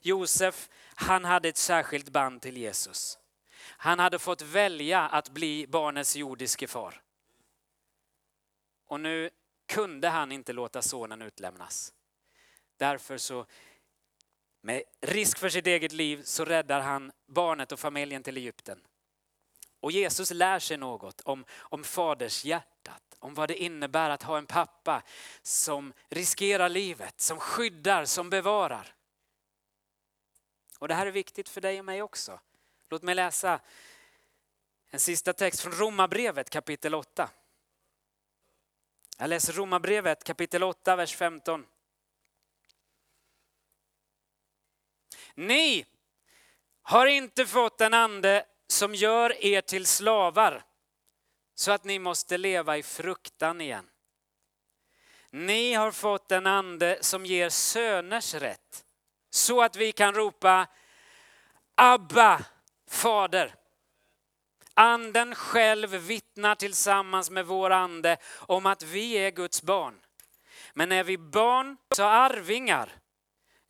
[0.00, 3.18] Josef, han hade ett särskilt band till Jesus.
[3.60, 7.02] Han hade fått välja att bli barnets jordiske far.
[8.86, 9.30] Och nu
[9.68, 11.92] kunde han inte låta sonen utlämnas.
[12.76, 13.46] Därför så,
[14.60, 18.80] med risk för sitt eget liv, så räddar han barnet och familjen till Egypten.
[19.80, 24.38] Och Jesus lär sig något om, om faders hjärtat, om vad det innebär att ha
[24.38, 25.02] en pappa
[25.42, 28.94] som riskerar livet, som skyddar, som bevarar.
[30.78, 32.40] Och det här är viktigt för dig och mig också.
[32.90, 33.60] Låt mig läsa
[34.90, 37.30] en sista text från Romarbrevet kapitel 8.
[39.20, 41.66] Jag läser Romarbrevet kapitel 8, vers 15.
[45.34, 45.86] Ni
[46.82, 50.64] har inte fått en ande som gör er till slavar
[51.54, 53.88] så att ni måste leva i fruktan igen.
[55.30, 58.84] Ni har fått en ande som ger söners rätt
[59.30, 60.66] så att vi kan ropa
[61.74, 62.44] Abba,
[62.90, 63.54] Fader.
[64.80, 70.00] Anden själv vittnar tillsammans med vår ande om att vi är Guds barn.
[70.74, 72.92] Men är vi barn så arvingar,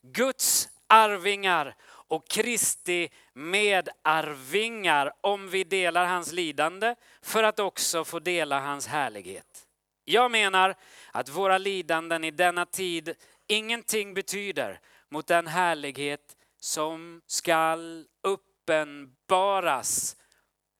[0.02, 8.60] Guds arvingar och Kristi medarvingar om vi delar hans lidande för att också få dela
[8.60, 9.66] hans härlighet.
[10.04, 10.74] Jag menar
[11.12, 13.14] att våra lidanden i denna tid
[13.46, 20.16] ingenting betyder mot den härlighet som skall uppenbaras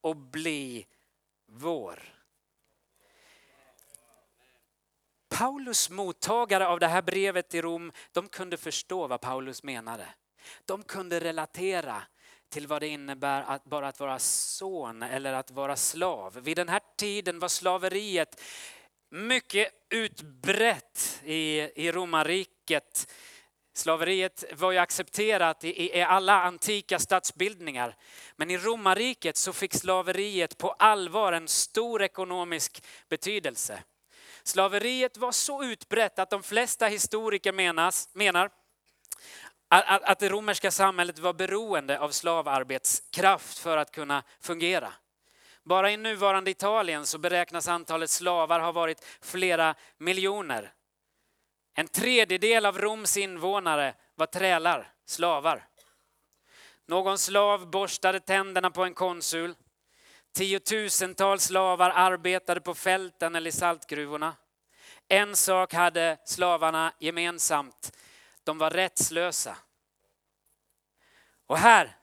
[0.09, 0.87] och bli
[1.47, 2.03] vår.
[5.29, 10.09] Paulus mottagare av det här brevet i Rom, de kunde förstå vad Paulus menade.
[10.65, 12.03] De kunde relatera
[12.49, 16.41] till vad det innebär att bara att vara son eller att vara slav.
[16.41, 18.41] Vid den här tiden var slaveriet
[19.11, 23.13] mycket utbrett i, i romarriket.
[23.79, 27.97] Slaveriet var ju accepterat i, alla antika statsbildningar.
[28.37, 33.83] Men i romarriket så fick slaveriet på allvar en stor ekonomisk betydelse.
[34.43, 38.51] Slaveriet var så utbrett att de flesta historiker menas, menar
[39.69, 44.93] att, att det romerska samhället var beroende av slavarbetskraft för att kunna fungera.
[45.63, 50.73] Bara i nuvarande Italien så beräknas antalet slavar ha varit flera miljoner.
[51.79, 55.69] En tredjedel av Roms invånare var trälar, slavar.
[56.87, 59.55] Någon slav borstade tänderna på en konsul.
[60.33, 64.37] Tiotusentals slavar arbetade på fälten eller i saltgruvorna.
[65.09, 67.97] En sak hade slavarna gemensamt.
[68.45, 69.57] De var rättslösa.
[71.47, 71.97] Och här,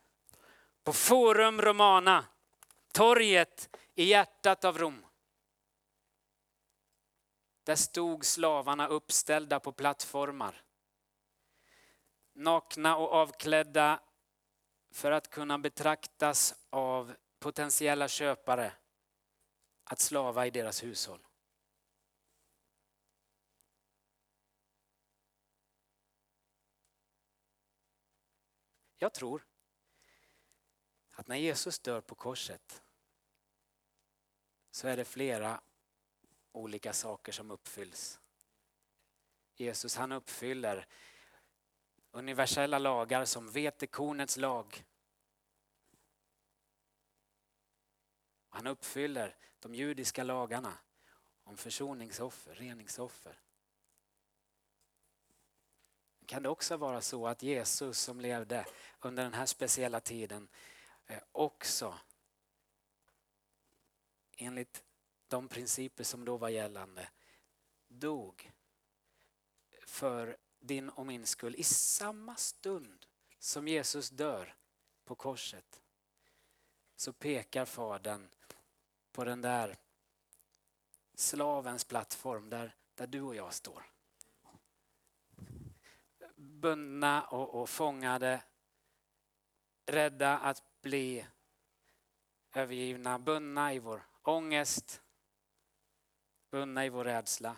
[0.84, 2.26] på Forum Romana,
[2.92, 5.05] torget i hjärtat av Rom,
[7.66, 10.64] där stod slavarna uppställda på plattformar.
[12.34, 14.00] Nakna och avklädda
[14.92, 18.74] för att kunna betraktas av potentiella köpare
[19.84, 21.28] att slava i deras hushåll.
[28.98, 29.48] Jag tror
[31.12, 32.84] att när Jesus dör på korset
[34.72, 35.62] så är det flera
[36.56, 38.20] olika saker som uppfylls.
[39.56, 40.88] Jesus han uppfyller
[42.12, 44.86] universella lagar som vetekornets lag.
[48.50, 50.78] Han uppfyller de judiska lagarna
[51.44, 53.40] om försoningsoffer, reningsoffer.
[56.26, 58.66] Kan det också vara så att Jesus som levde
[59.00, 60.48] under den här speciella tiden
[61.06, 62.00] eh, också
[64.38, 64.85] enligt
[65.28, 67.10] de principer som då var gällande
[67.88, 68.52] dog
[69.86, 73.06] för din och min skull i samma stund
[73.40, 74.56] som Jesus dör
[75.06, 75.82] på korset
[76.96, 78.30] så pekar Fadern
[79.12, 79.78] på den där
[81.14, 83.84] slavens plattform där, där du och jag står.
[86.36, 88.44] Bundna och, och fångade,
[89.86, 91.26] rädda att bli
[92.54, 95.02] övergivna, bundna i vår ångest,
[96.56, 97.58] bundna i vår rädsla.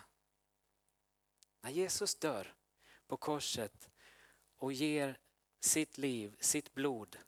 [1.60, 2.54] När Jesus dör
[3.06, 3.90] på korset
[4.56, 5.18] och ger
[5.60, 7.18] sitt liv, sitt blod.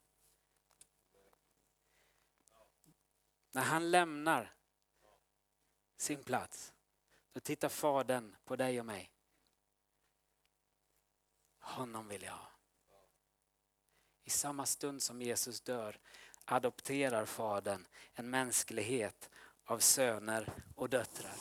[3.50, 4.54] När han lämnar
[5.96, 6.72] sin plats,
[7.32, 9.12] då tittar Fadern på dig och mig.
[11.58, 12.50] Honom vill jag ha.
[14.24, 16.00] I samma stund som Jesus dör
[16.44, 19.30] adopterar Fadern en mänsklighet
[19.70, 21.36] av söner och döttrar.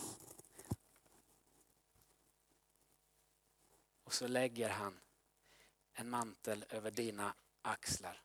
[4.04, 5.00] Och så lägger han
[5.94, 8.22] en mantel över dina axlar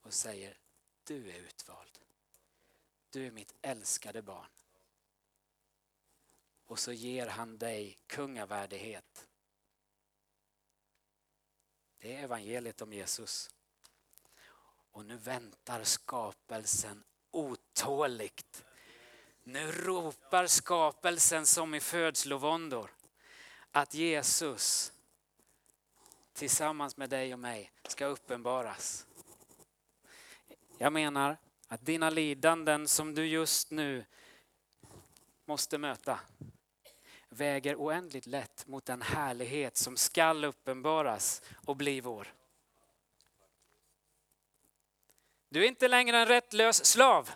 [0.00, 0.58] och säger
[1.04, 1.98] du är utvald.
[3.10, 4.50] Du är mitt älskade barn.
[6.66, 9.28] Och så ger han dig kungavärdighet.
[11.98, 13.50] Det är evangeliet om Jesus.
[14.90, 17.04] Och nu väntar skapelsen
[17.34, 18.64] otåligt.
[19.44, 22.90] Nu ropar skapelsen som i födslovåndor
[23.72, 24.92] att Jesus
[26.32, 29.06] tillsammans med dig och mig ska uppenbaras.
[30.78, 31.36] Jag menar
[31.68, 34.04] att dina lidanden som du just nu
[35.44, 36.20] måste möta
[37.28, 42.34] väger oändligt lätt mot den härlighet som skall uppenbaras och bli vår.
[45.54, 47.30] Du är inte längre en rättlös slav.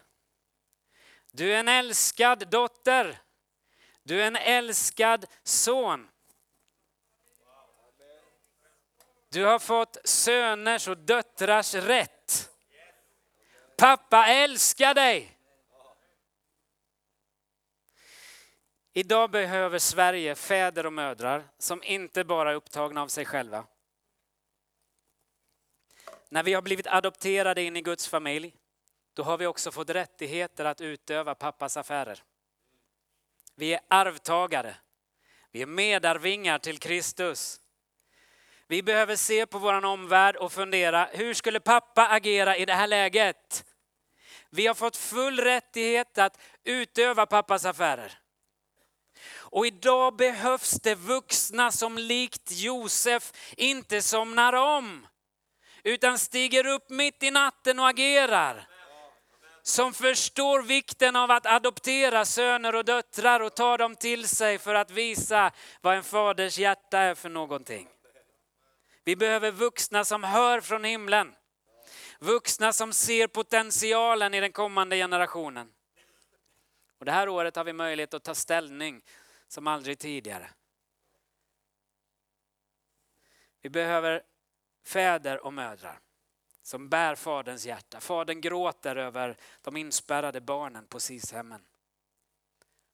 [1.33, 3.19] Du är en älskad dotter.
[4.03, 6.09] Du är en älskad son.
[9.29, 12.51] Du har fått söners och döttrars rätt.
[13.77, 15.39] Pappa älskar dig.
[18.93, 23.66] Idag behöver Sverige fäder och mödrar som inte bara är upptagna av sig själva.
[26.29, 28.55] När vi har blivit adopterade in i Guds familj,
[29.14, 32.22] då har vi också fått rättigheter att utöva pappas affärer.
[33.55, 34.76] Vi är arvtagare.
[35.51, 37.61] Vi är medarvingar till Kristus.
[38.66, 42.87] Vi behöver se på vår omvärld och fundera, hur skulle pappa agera i det här
[42.87, 43.64] läget?
[44.51, 48.18] Vi har fått full rättighet att utöva pappas affärer.
[49.31, 55.07] Och idag behövs det vuxna som likt Josef inte somnar om,
[55.89, 58.68] utan stiger upp mitt i natten och agerar.
[59.62, 64.74] Som förstår vikten av att adoptera söner och döttrar och ta dem till sig för
[64.74, 67.89] att visa vad en faders hjärta är för någonting.
[69.05, 71.34] Vi behöver vuxna som hör från himlen.
[72.18, 75.72] Vuxna som ser potentialen i den kommande generationen.
[76.99, 79.03] Och det här året har vi möjlighet att ta ställning
[79.49, 80.51] som aldrig tidigare.
[83.62, 84.22] Vi behöver
[84.89, 86.01] fäder och mödrar
[86.62, 88.01] som bär faderns hjärta.
[88.01, 91.66] Fadern gråter över de inspärrade barnen på SIS-hemmen.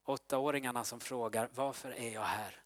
[0.04, 2.62] Åttaåringarna som frågar, varför är jag här?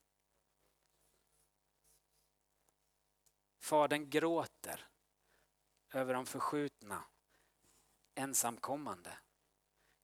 [3.58, 4.88] Fadern gråter
[5.92, 7.04] över de förskjutna,
[8.14, 9.18] ensamkommande.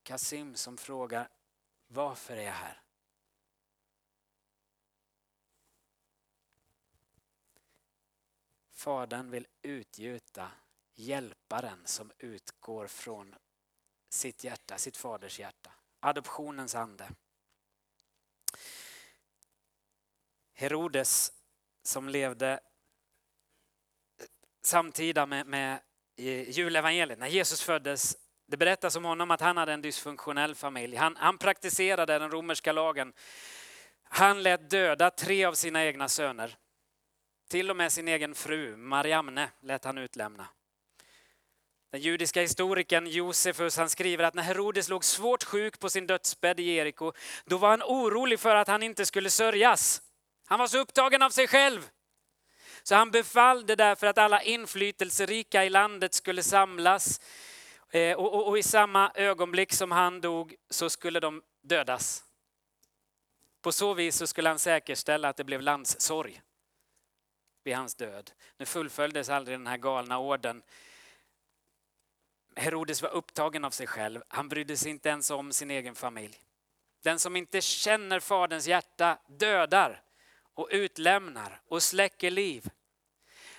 [0.02, 1.28] Kasim som frågar,
[1.86, 2.84] varför är jag här?
[8.85, 10.51] Fadern vill utgjuta
[10.95, 13.35] hjälparen som utgår från
[14.09, 15.70] sitt hjärta, sitt faders hjärta.
[16.01, 17.09] Adoptionens ande.
[20.53, 21.32] Herodes
[21.82, 22.61] som levde
[24.62, 25.80] samtida med, med
[26.47, 28.16] julevangeliet, när Jesus föddes,
[28.47, 30.97] det berättas om honom att han hade en dysfunktionell familj.
[30.97, 33.12] Han, han praktiserade den romerska lagen.
[34.03, 36.59] Han lät döda tre av sina egna söner.
[37.55, 40.46] Till och med sin egen fru, Mariamne, lät han utlämna.
[41.92, 46.61] Den judiska historikern Josefus han skriver att när Herodes låg svårt sjuk på sin dödsbädd
[46.61, 47.12] i Jeriko,
[47.44, 50.02] då var han orolig för att han inte skulle sörjas.
[50.46, 51.88] Han var så upptagen av sig själv.
[52.82, 57.20] Så han befallde därför att alla inflytelserika i landet skulle samlas
[57.90, 62.24] eh, och, och, och i samma ögonblick som han dog så skulle de dödas.
[63.62, 66.42] På så vis så skulle han säkerställa att det blev landssorg
[67.64, 68.30] vid hans död.
[68.56, 70.62] Nu fullföljdes aldrig den här galna orden.
[72.56, 74.22] Herodes var upptagen av sig själv.
[74.28, 76.40] Han brydde sig inte ens om sin egen familj.
[77.02, 80.02] Den som inte känner faderns hjärta dödar
[80.54, 82.70] och utlämnar och släcker liv.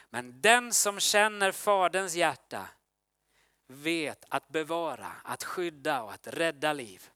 [0.09, 2.67] Men den som känner faderns hjärta
[3.67, 7.09] vet att bevara, att skydda och att rädda liv.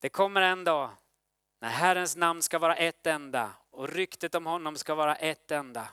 [0.00, 0.90] Det kommer en dag
[1.60, 5.88] när Herrens namn ska vara ett enda och ryktet om honom ska vara ett enda.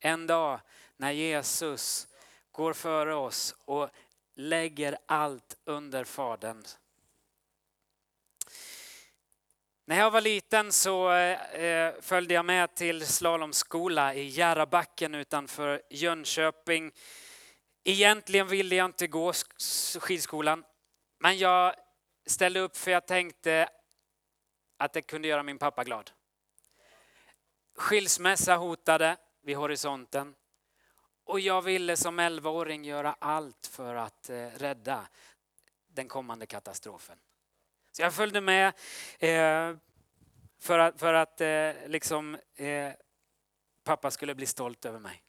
[0.00, 0.60] En dag
[0.96, 2.08] när Jesus
[2.52, 3.88] går före oss och
[4.34, 6.64] lägger allt under Fadern.
[9.84, 16.92] När jag var liten så eh, följde jag med till slalomskola i Järrabacken utanför Jönköping.
[17.84, 19.32] Egentligen ville jag inte gå
[20.00, 20.64] skidskolan,
[21.18, 21.74] men jag
[22.26, 23.68] ställde upp för jag tänkte
[24.76, 26.10] att det kunde göra min pappa glad.
[27.74, 30.34] Skilsmässa hotade vid horisonten
[31.24, 35.06] och jag ville som 11-åring göra allt för att eh, rädda
[35.86, 37.18] den kommande katastrofen.
[37.92, 38.66] Så jag följde med
[39.18, 39.76] eh,
[40.60, 42.38] för att, för att eh, liksom,
[43.84, 45.22] pappa skulle bli stolt över mig.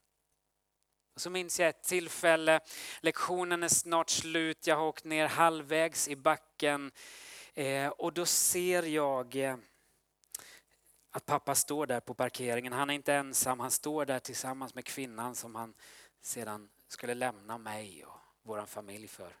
[1.14, 2.60] Och så minns jag ett tillfälle,
[3.00, 6.92] lektionen är snart slut, jag har åkt ner halvvägs i backen
[7.96, 9.56] och då ser jag
[11.16, 12.72] att pappa står där på parkeringen.
[12.72, 15.74] Han är inte ensam, han står där tillsammans med kvinnan som han
[16.22, 19.36] sedan skulle lämna mig och vår familj för.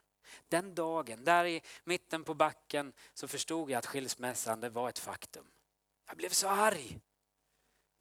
[0.48, 4.98] Den dagen, där i mitten på backen, så förstod jag att skilsmässan det var ett
[4.98, 5.46] faktum.
[6.06, 6.98] Jag blev så arg.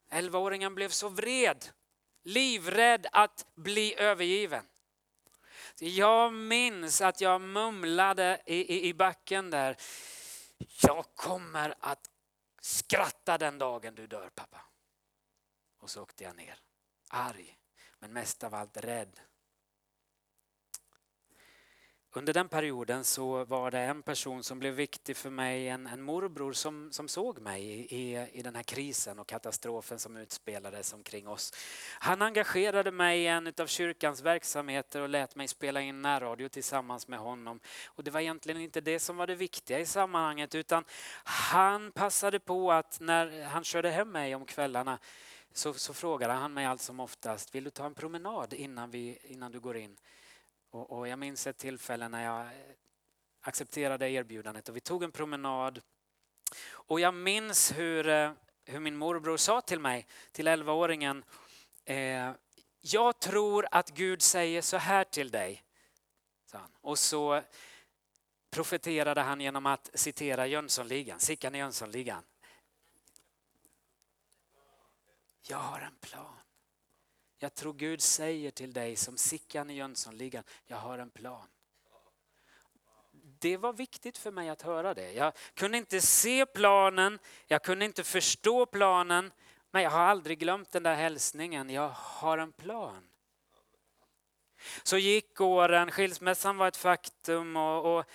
[0.10, 1.66] Elvaåringen blev så vred,
[2.24, 4.66] livrädd att bli övergiven.
[5.80, 9.78] Jag minns att jag mumlade i, i, i backen där.
[10.82, 12.10] Jag kommer att
[12.66, 14.66] Skratta den dagen du dör pappa.
[15.78, 16.60] Och så åkte jag ner.
[17.10, 17.58] Arg,
[18.00, 19.20] men mest av allt rädd.
[22.18, 26.02] Under den perioden så var det en person som blev viktig för mig, en, en
[26.02, 31.28] morbror som, som såg mig i, i, den här krisen och katastrofen som utspelades omkring
[31.28, 31.54] oss.
[32.00, 37.08] Han engagerade mig i en av kyrkans verksamheter och lät mig spela in närradio tillsammans
[37.08, 37.60] med honom.
[37.86, 40.84] Och det var egentligen inte det som var det viktiga i sammanhanget utan
[41.24, 45.00] han passade på att när han körde hem mig om kvällarna
[45.54, 49.20] så, så frågade han mig allt som oftast, vill du ta en promenad innan, vi,
[49.24, 49.98] innan du går in?
[50.76, 52.48] Och, och jag minns ett tillfälle när jag
[53.42, 55.82] accepterade erbjudandet och vi tog en promenad.
[56.68, 58.32] Och jag minns hur, eh,
[58.66, 61.24] hur min morbror sa till mig, till 11-åringen,
[61.86, 62.32] eh,
[62.82, 65.64] jag tror att Gud säger så här till dig.
[66.82, 67.42] Och så
[68.50, 72.24] profeterade han genom att citera Jönssonligan, Sickan i Jönssonligan.
[75.42, 76.45] Jag har en plan.
[77.38, 81.48] Jag tror Gud säger till dig som Sickan i Jönssonligan, jag har en plan.
[83.40, 85.12] Det var viktigt för mig att höra det.
[85.12, 89.32] Jag kunde inte se planen, jag kunde inte förstå planen,
[89.72, 93.08] men jag har aldrig glömt den där hälsningen, jag har en plan.
[94.84, 98.06] Så gick åren, skilsmässan var ett faktum och, och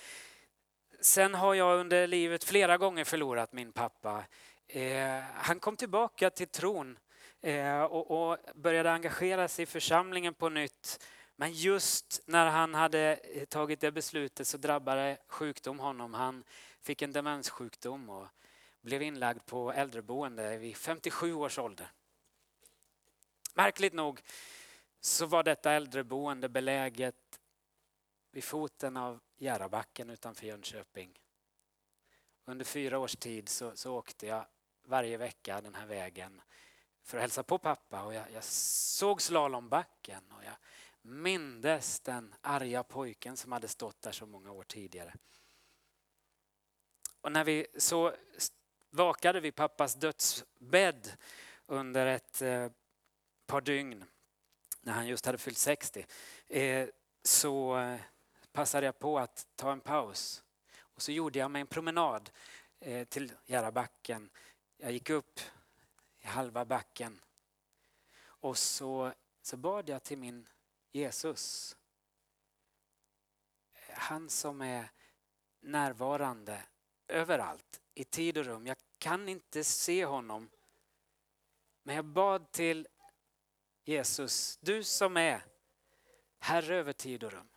[1.01, 4.23] sen har jag under livet flera gånger förlorat min pappa.
[4.67, 7.10] Eh, han kom tillbaka till tron Eh,
[7.41, 11.05] Eh, och, och började engagera sig i församlingen på nytt.
[11.35, 16.13] Men just när han hade eh, tagit det beslutet så drabbade sjukdom honom.
[16.13, 16.43] Han
[16.81, 18.27] fick en demenssjukdom och
[18.81, 21.91] blev inlagd på äldreboende vid 57 års ålder.
[23.53, 24.21] Märkligt nog
[24.99, 27.39] så var detta äldreboende beläget
[28.31, 31.19] vid foten av Järrabacken utanför Jönköping.
[32.45, 34.45] Under fyra års tid så, så åkte jag
[34.83, 36.41] varje vecka den här vägen
[37.03, 40.55] för att hälsa på pappa och jag, jag såg slalombacken och jag
[41.01, 45.13] mindes den arga pojken som hade stått där så många år tidigare.
[47.21, 48.13] Och när vi så
[48.89, 51.11] vakade vid pappas dödsbädd
[51.65, 52.71] under ett eh,
[53.45, 54.05] par dygn
[54.81, 56.05] när han just hade fyllt 60
[56.47, 56.87] eh,
[57.23, 57.99] så eh,
[58.51, 60.43] passade jag på att ta en paus.
[60.79, 62.29] Och så gjorde jag mig en promenad
[62.79, 64.29] eh, till Järrabacken.
[64.77, 65.39] Jag gick upp
[66.21, 67.21] i halva backen.
[68.23, 70.47] Och så, så bad jag till min
[70.91, 71.77] Jesus.
[73.89, 74.91] Han som är
[75.59, 76.63] närvarande
[77.07, 78.67] överallt, i tid och rum.
[78.67, 80.49] Jag kan inte se honom.
[81.83, 82.87] Men jag bad till
[83.83, 85.45] Jesus, du som är
[86.39, 87.49] Herre över tid och rum.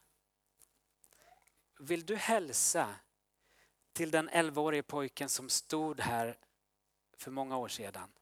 [1.78, 2.96] Vill du hälsa
[3.92, 6.38] till den 11-årige pojken som stod här
[7.16, 8.12] för många år sedan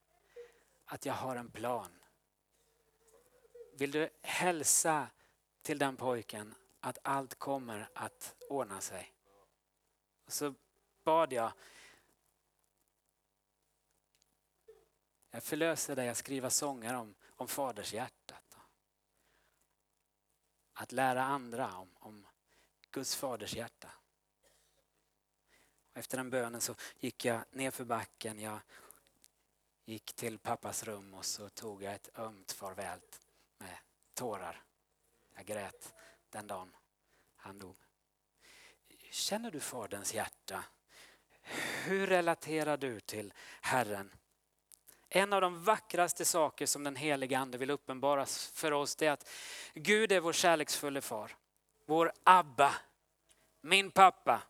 [0.93, 1.91] att jag har en plan.
[3.73, 5.07] Vill du hälsa
[5.61, 9.13] till den pojken att allt kommer att ordna sig?
[10.27, 10.53] Så
[11.03, 11.51] bad jag.
[15.31, 18.57] Jag förlöser dig att skriva sånger om, om fadershjärtat.
[20.73, 22.27] Att lära andra om, om
[22.91, 23.91] Guds faders hjärta.
[25.93, 28.39] Efter den bönen så gick jag ner för backen.
[28.39, 28.59] Jag
[29.85, 32.99] gick till pappas rum och så tog jag ett ömt farväl
[33.57, 33.77] med
[34.13, 34.63] tårar.
[35.35, 35.93] Jag grät
[36.29, 36.75] den dagen
[37.35, 37.75] han dog.
[39.09, 40.63] Känner du Faderns hjärta?
[41.85, 44.13] Hur relaterar du till Herren?
[45.09, 49.29] En av de vackraste saker som den heliga Ande vill uppenbara för oss är att
[49.73, 51.35] Gud är vår kärleksfulla far.
[51.85, 52.73] Vår Abba,
[53.61, 54.43] min pappa.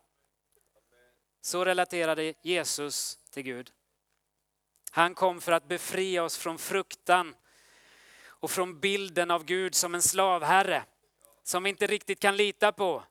[1.40, 3.72] Så relaterade Jesus till Gud.
[4.94, 7.34] Han kom för att befria oss från fruktan
[8.26, 10.84] och från bilden av Gud som en slavherre
[11.42, 13.04] som vi inte riktigt kan lita på.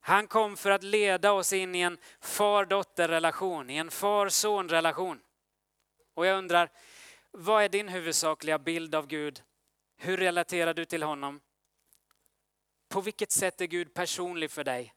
[0.00, 5.20] Han kom för att leda oss in i en far-dotter-relation, i en far-son-relation.
[6.14, 6.70] Och jag undrar,
[7.30, 9.42] vad är din huvudsakliga bild av Gud?
[9.96, 11.40] Hur relaterar du till honom?
[12.88, 14.94] På vilket sätt är Gud personlig för dig?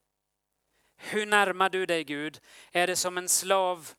[0.98, 2.40] Hur närmar du dig Gud?
[2.72, 3.94] Är det som en slav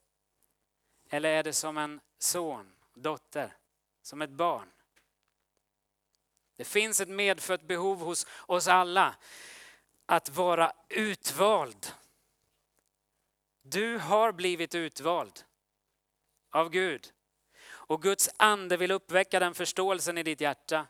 [1.09, 3.57] eller är det som en son, dotter,
[4.01, 4.71] som ett barn?
[6.55, 9.15] Det finns ett medfött behov hos oss alla
[10.05, 11.87] att vara utvald.
[13.61, 15.43] Du har blivit utvald
[16.49, 17.13] av Gud.
[17.65, 20.87] Och Guds ande vill uppväcka den förståelsen i ditt hjärta.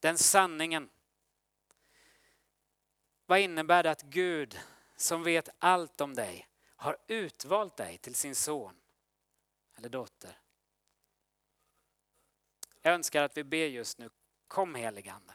[0.00, 0.90] Den sanningen.
[3.26, 4.60] Vad innebär det att Gud
[4.96, 6.49] som vet allt om dig
[6.80, 8.80] har utvalt dig till sin son
[9.76, 10.38] eller dotter?
[12.82, 14.10] Jag önskar att vi ber just nu,
[14.48, 15.34] kom heligande.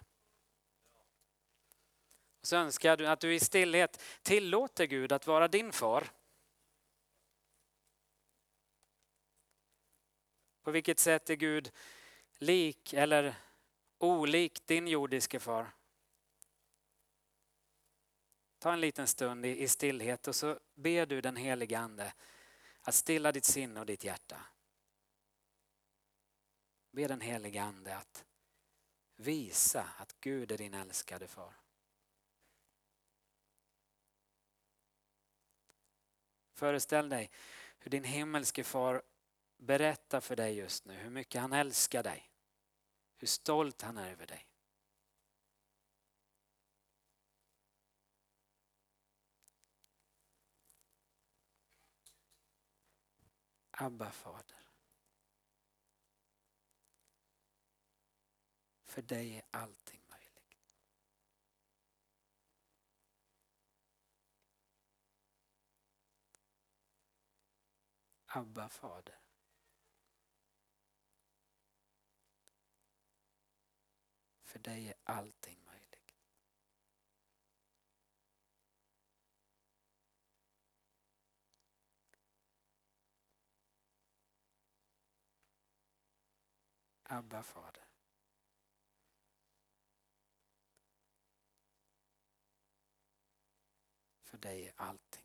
[2.39, 6.11] Och så önskar jag att du i stillhet tillåter Gud att vara din far.
[10.61, 11.71] På vilket sätt är Gud
[12.37, 13.35] lik eller
[13.97, 15.74] olik din jordiske far?
[18.65, 22.13] Ta en liten stund i, stillhet och så ber du den helige Ande
[22.81, 24.41] att stilla ditt sinne och ditt hjärta.
[26.91, 28.25] Be den helige Ande att
[29.15, 31.53] visa att Gud är din älskade far.
[36.53, 37.31] Föreställ dig
[37.79, 39.01] hur din himmelske far
[39.57, 42.31] berättar för dig just nu hur mycket han älskar dig.
[43.17, 44.54] Hur stolt han är över dig.
[53.77, 54.71] Abba fader.
[58.83, 60.75] För dig är allting möjligt.
[68.25, 69.19] Abba fader.
[74.43, 75.75] För dig är allting möjligt.
[87.07, 87.85] Abba fader.
[94.23, 95.24] För dig är allting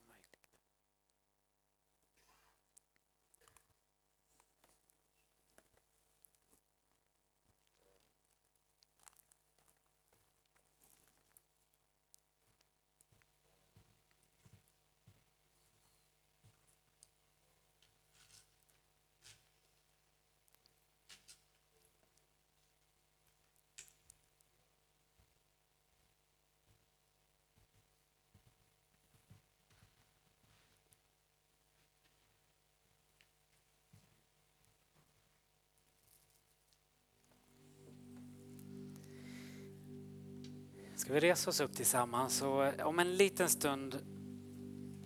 [41.01, 43.99] Ska vi resa oss upp tillsammans och eh, om en liten stund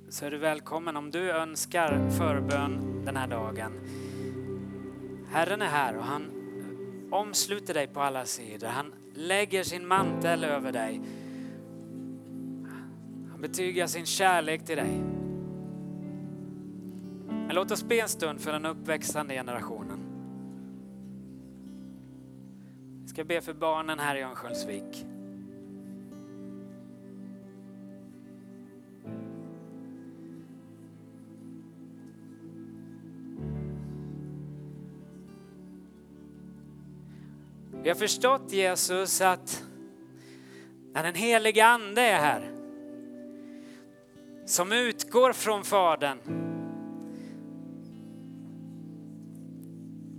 [0.08, 3.72] så är du välkommen om du önskar förbön den här dagen.
[5.30, 6.30] Herren är här och han
[7.10, 8.68] omsluter dig på alla sidor.
[8.68, 11.00] Han lägger sin mantel över dig.
[13.30, 15.00] Han betygar sin kärlek till dig.
[17.28, 19.98] Men låt oss be en stund för den uppväxande generationen.
[23.02, 25.06] Vi ska be för barnen här i Örnsköldsvik.
[37.84, 39.64] Vi har förstått Jesus att
[40.92, 42.50] när den helige Ande är här,
[44.46, 46.18] som utgår från Fadern,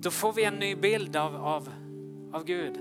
[0.01, 1.70] då får vi en ny bild av, av,
[2.34, 2.80] av Gud.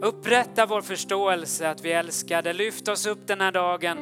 [0.00, 3.98] Upprätta vår förståelse att vi älskade, lyft oss upp den här dagen.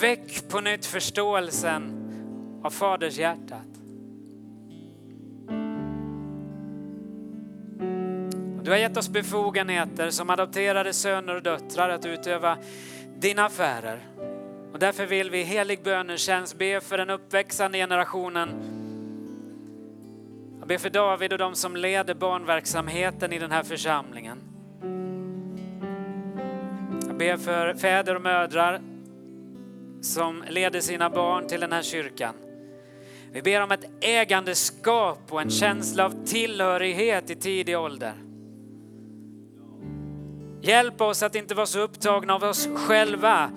[0.00, 1.92] Väck på nytt förståelsen
[2.64, 3.18] av Faders
[8.68, 12.58] Du har gett oss befogenheter som adopterade söner och döttrar att utöva
[13.18, 14.00] dina affärer.
[14.72, 18.48] Och därför vill vi i helig bönetjänst be för den uppväxande generationen.
[20.58, 24.38] Jag ber för David och de som leder barnverksamheten i den här församlingen.
[27.06, 28.80] Jag ber för fäder och mödrar
[30.00, 32.34] som leder sina barn till den här kyrkan.
[33.32, 38.27] Vi ber om ett ägandeskap och en känsla av tillhörighet i tidig ålder.
[40.60, 43.50] Hjälp oss att inte vara så upptagna av oss själva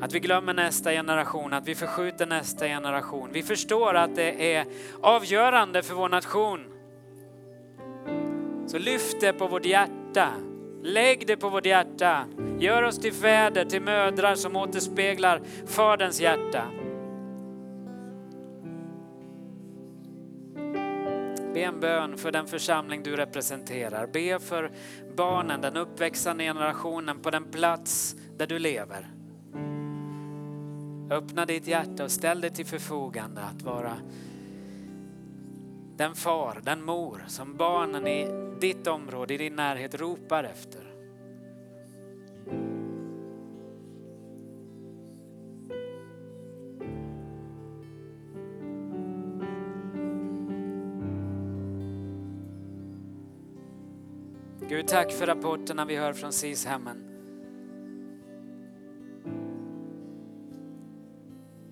[0.00, 3.28] att vi glömmer nästa generation, att vi förskjuter nästa generation.
[3.32, 4.66] Vi förstår att det är
[5.00, 6.60] avgörande för vår nation.
[8.66, 10.28] Så lyft det på vårt hjärta.
[10.82, 12.24] Lägg det på vårt hjärta.
[12.58, 16.62] Gör oss till fäder, till mödrar som återspeglar Faderns hjärta.
[21.56, 24.06] Be en bön för den församling du representerar.
[24.06, 24.70] Be för
[25.16, 29.10] barnen, den uppväxande generationen på den plats där du lever.
[31.10, 33.96] Öppna ditt hjärta och ställ dig till förfogande att vara
[35.96, 38.28] den far, den mor som barnen i
[38.60, 40.85] ditt område, i din närhet ropar efter.
[54.68, 57.02] Gud, tack för rapporterna vi hör från SIS-hemmen.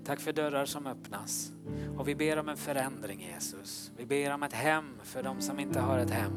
[0.04, 1.52] Tack för dörrar som öppnas.
[1.98, 3.92] Och vi ber om en förändring Jesus.
[3.96, 6.32] Vi ber om ett hem för de som inte har ett hem.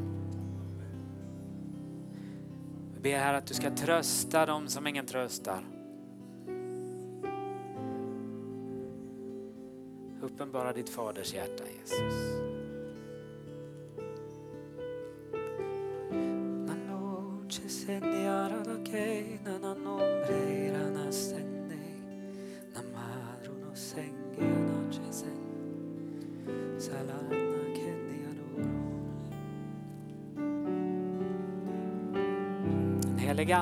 [2.94, 5.64] Vi ber här att du ska trösta de som ingen tröstar.
[10.22, 12.47] Uppenbara ditt faders hjärta Jesus.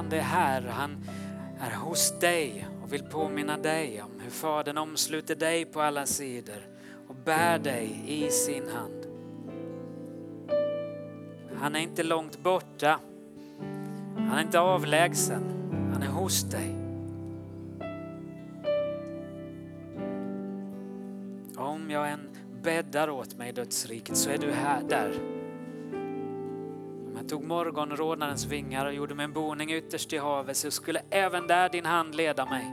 [0.07, 0.63] Han Ande är här.
[0.63, 0.99] Han
[1.61, 6.69] är hos dig och vill påminna dig om hur Fadern omsluter dig på alla sidor
[7.09, 9.07] och bär dig i sin hand.
[11.61, 13.01] Han är inte långt borta.
[14.17, 15.43] Han är inte avlägsen.
[15.93, 16.75] Han är hos dig.
[21.57, 22.29] Om jag än
[22.63, 25.36] bäddar åt mig i dödsriket så är du här där
[27.27, 31.47] jag tog morgonrådnarens vingar och gjorde mig en boning ytterst i havet så skulle även
[31.47, 32.66] där din hand leda mig.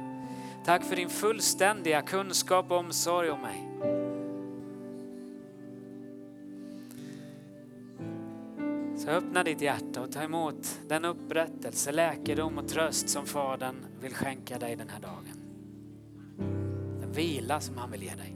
[0.65, 3.69] Tack för din fullständiga kunskap och omsorg om mig.
[8.97, 14.13] Så öppna ditt hjärta och ta emot den upprättelse, läkedom och tröst som Fadern vill
[14.13, 15.37] skänka dig den här dagen.
[17.01, 18.35] Den vila som han vill ge dig.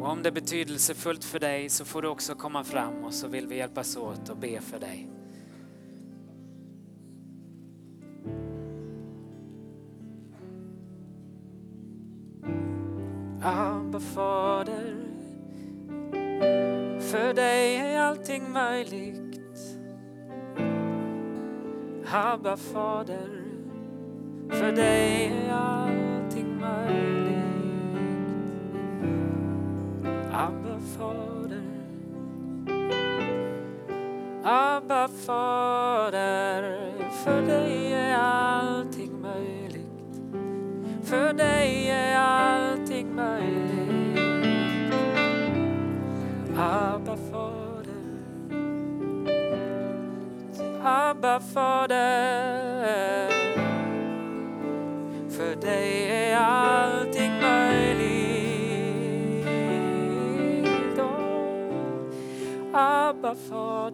[0.00, 3.28] Och om det är betydelsefullt för dig så får du också komma fram och så
[3.28, 5.08] vill vi hjälpas åt och be för dig.
[13.42, 14.96] Abba Fader,
[17.00, 19.40] för dig är allting möjligt.
[22.12, 23.44] Abba Fader,
[24.50, 25.09] för dig
[51.38, 53.30] Fader.
[55.30, 58.30] För dig är allting möjligt.
[60.98, 61.34] Oh,
[62.72, 63.89] Abba fader.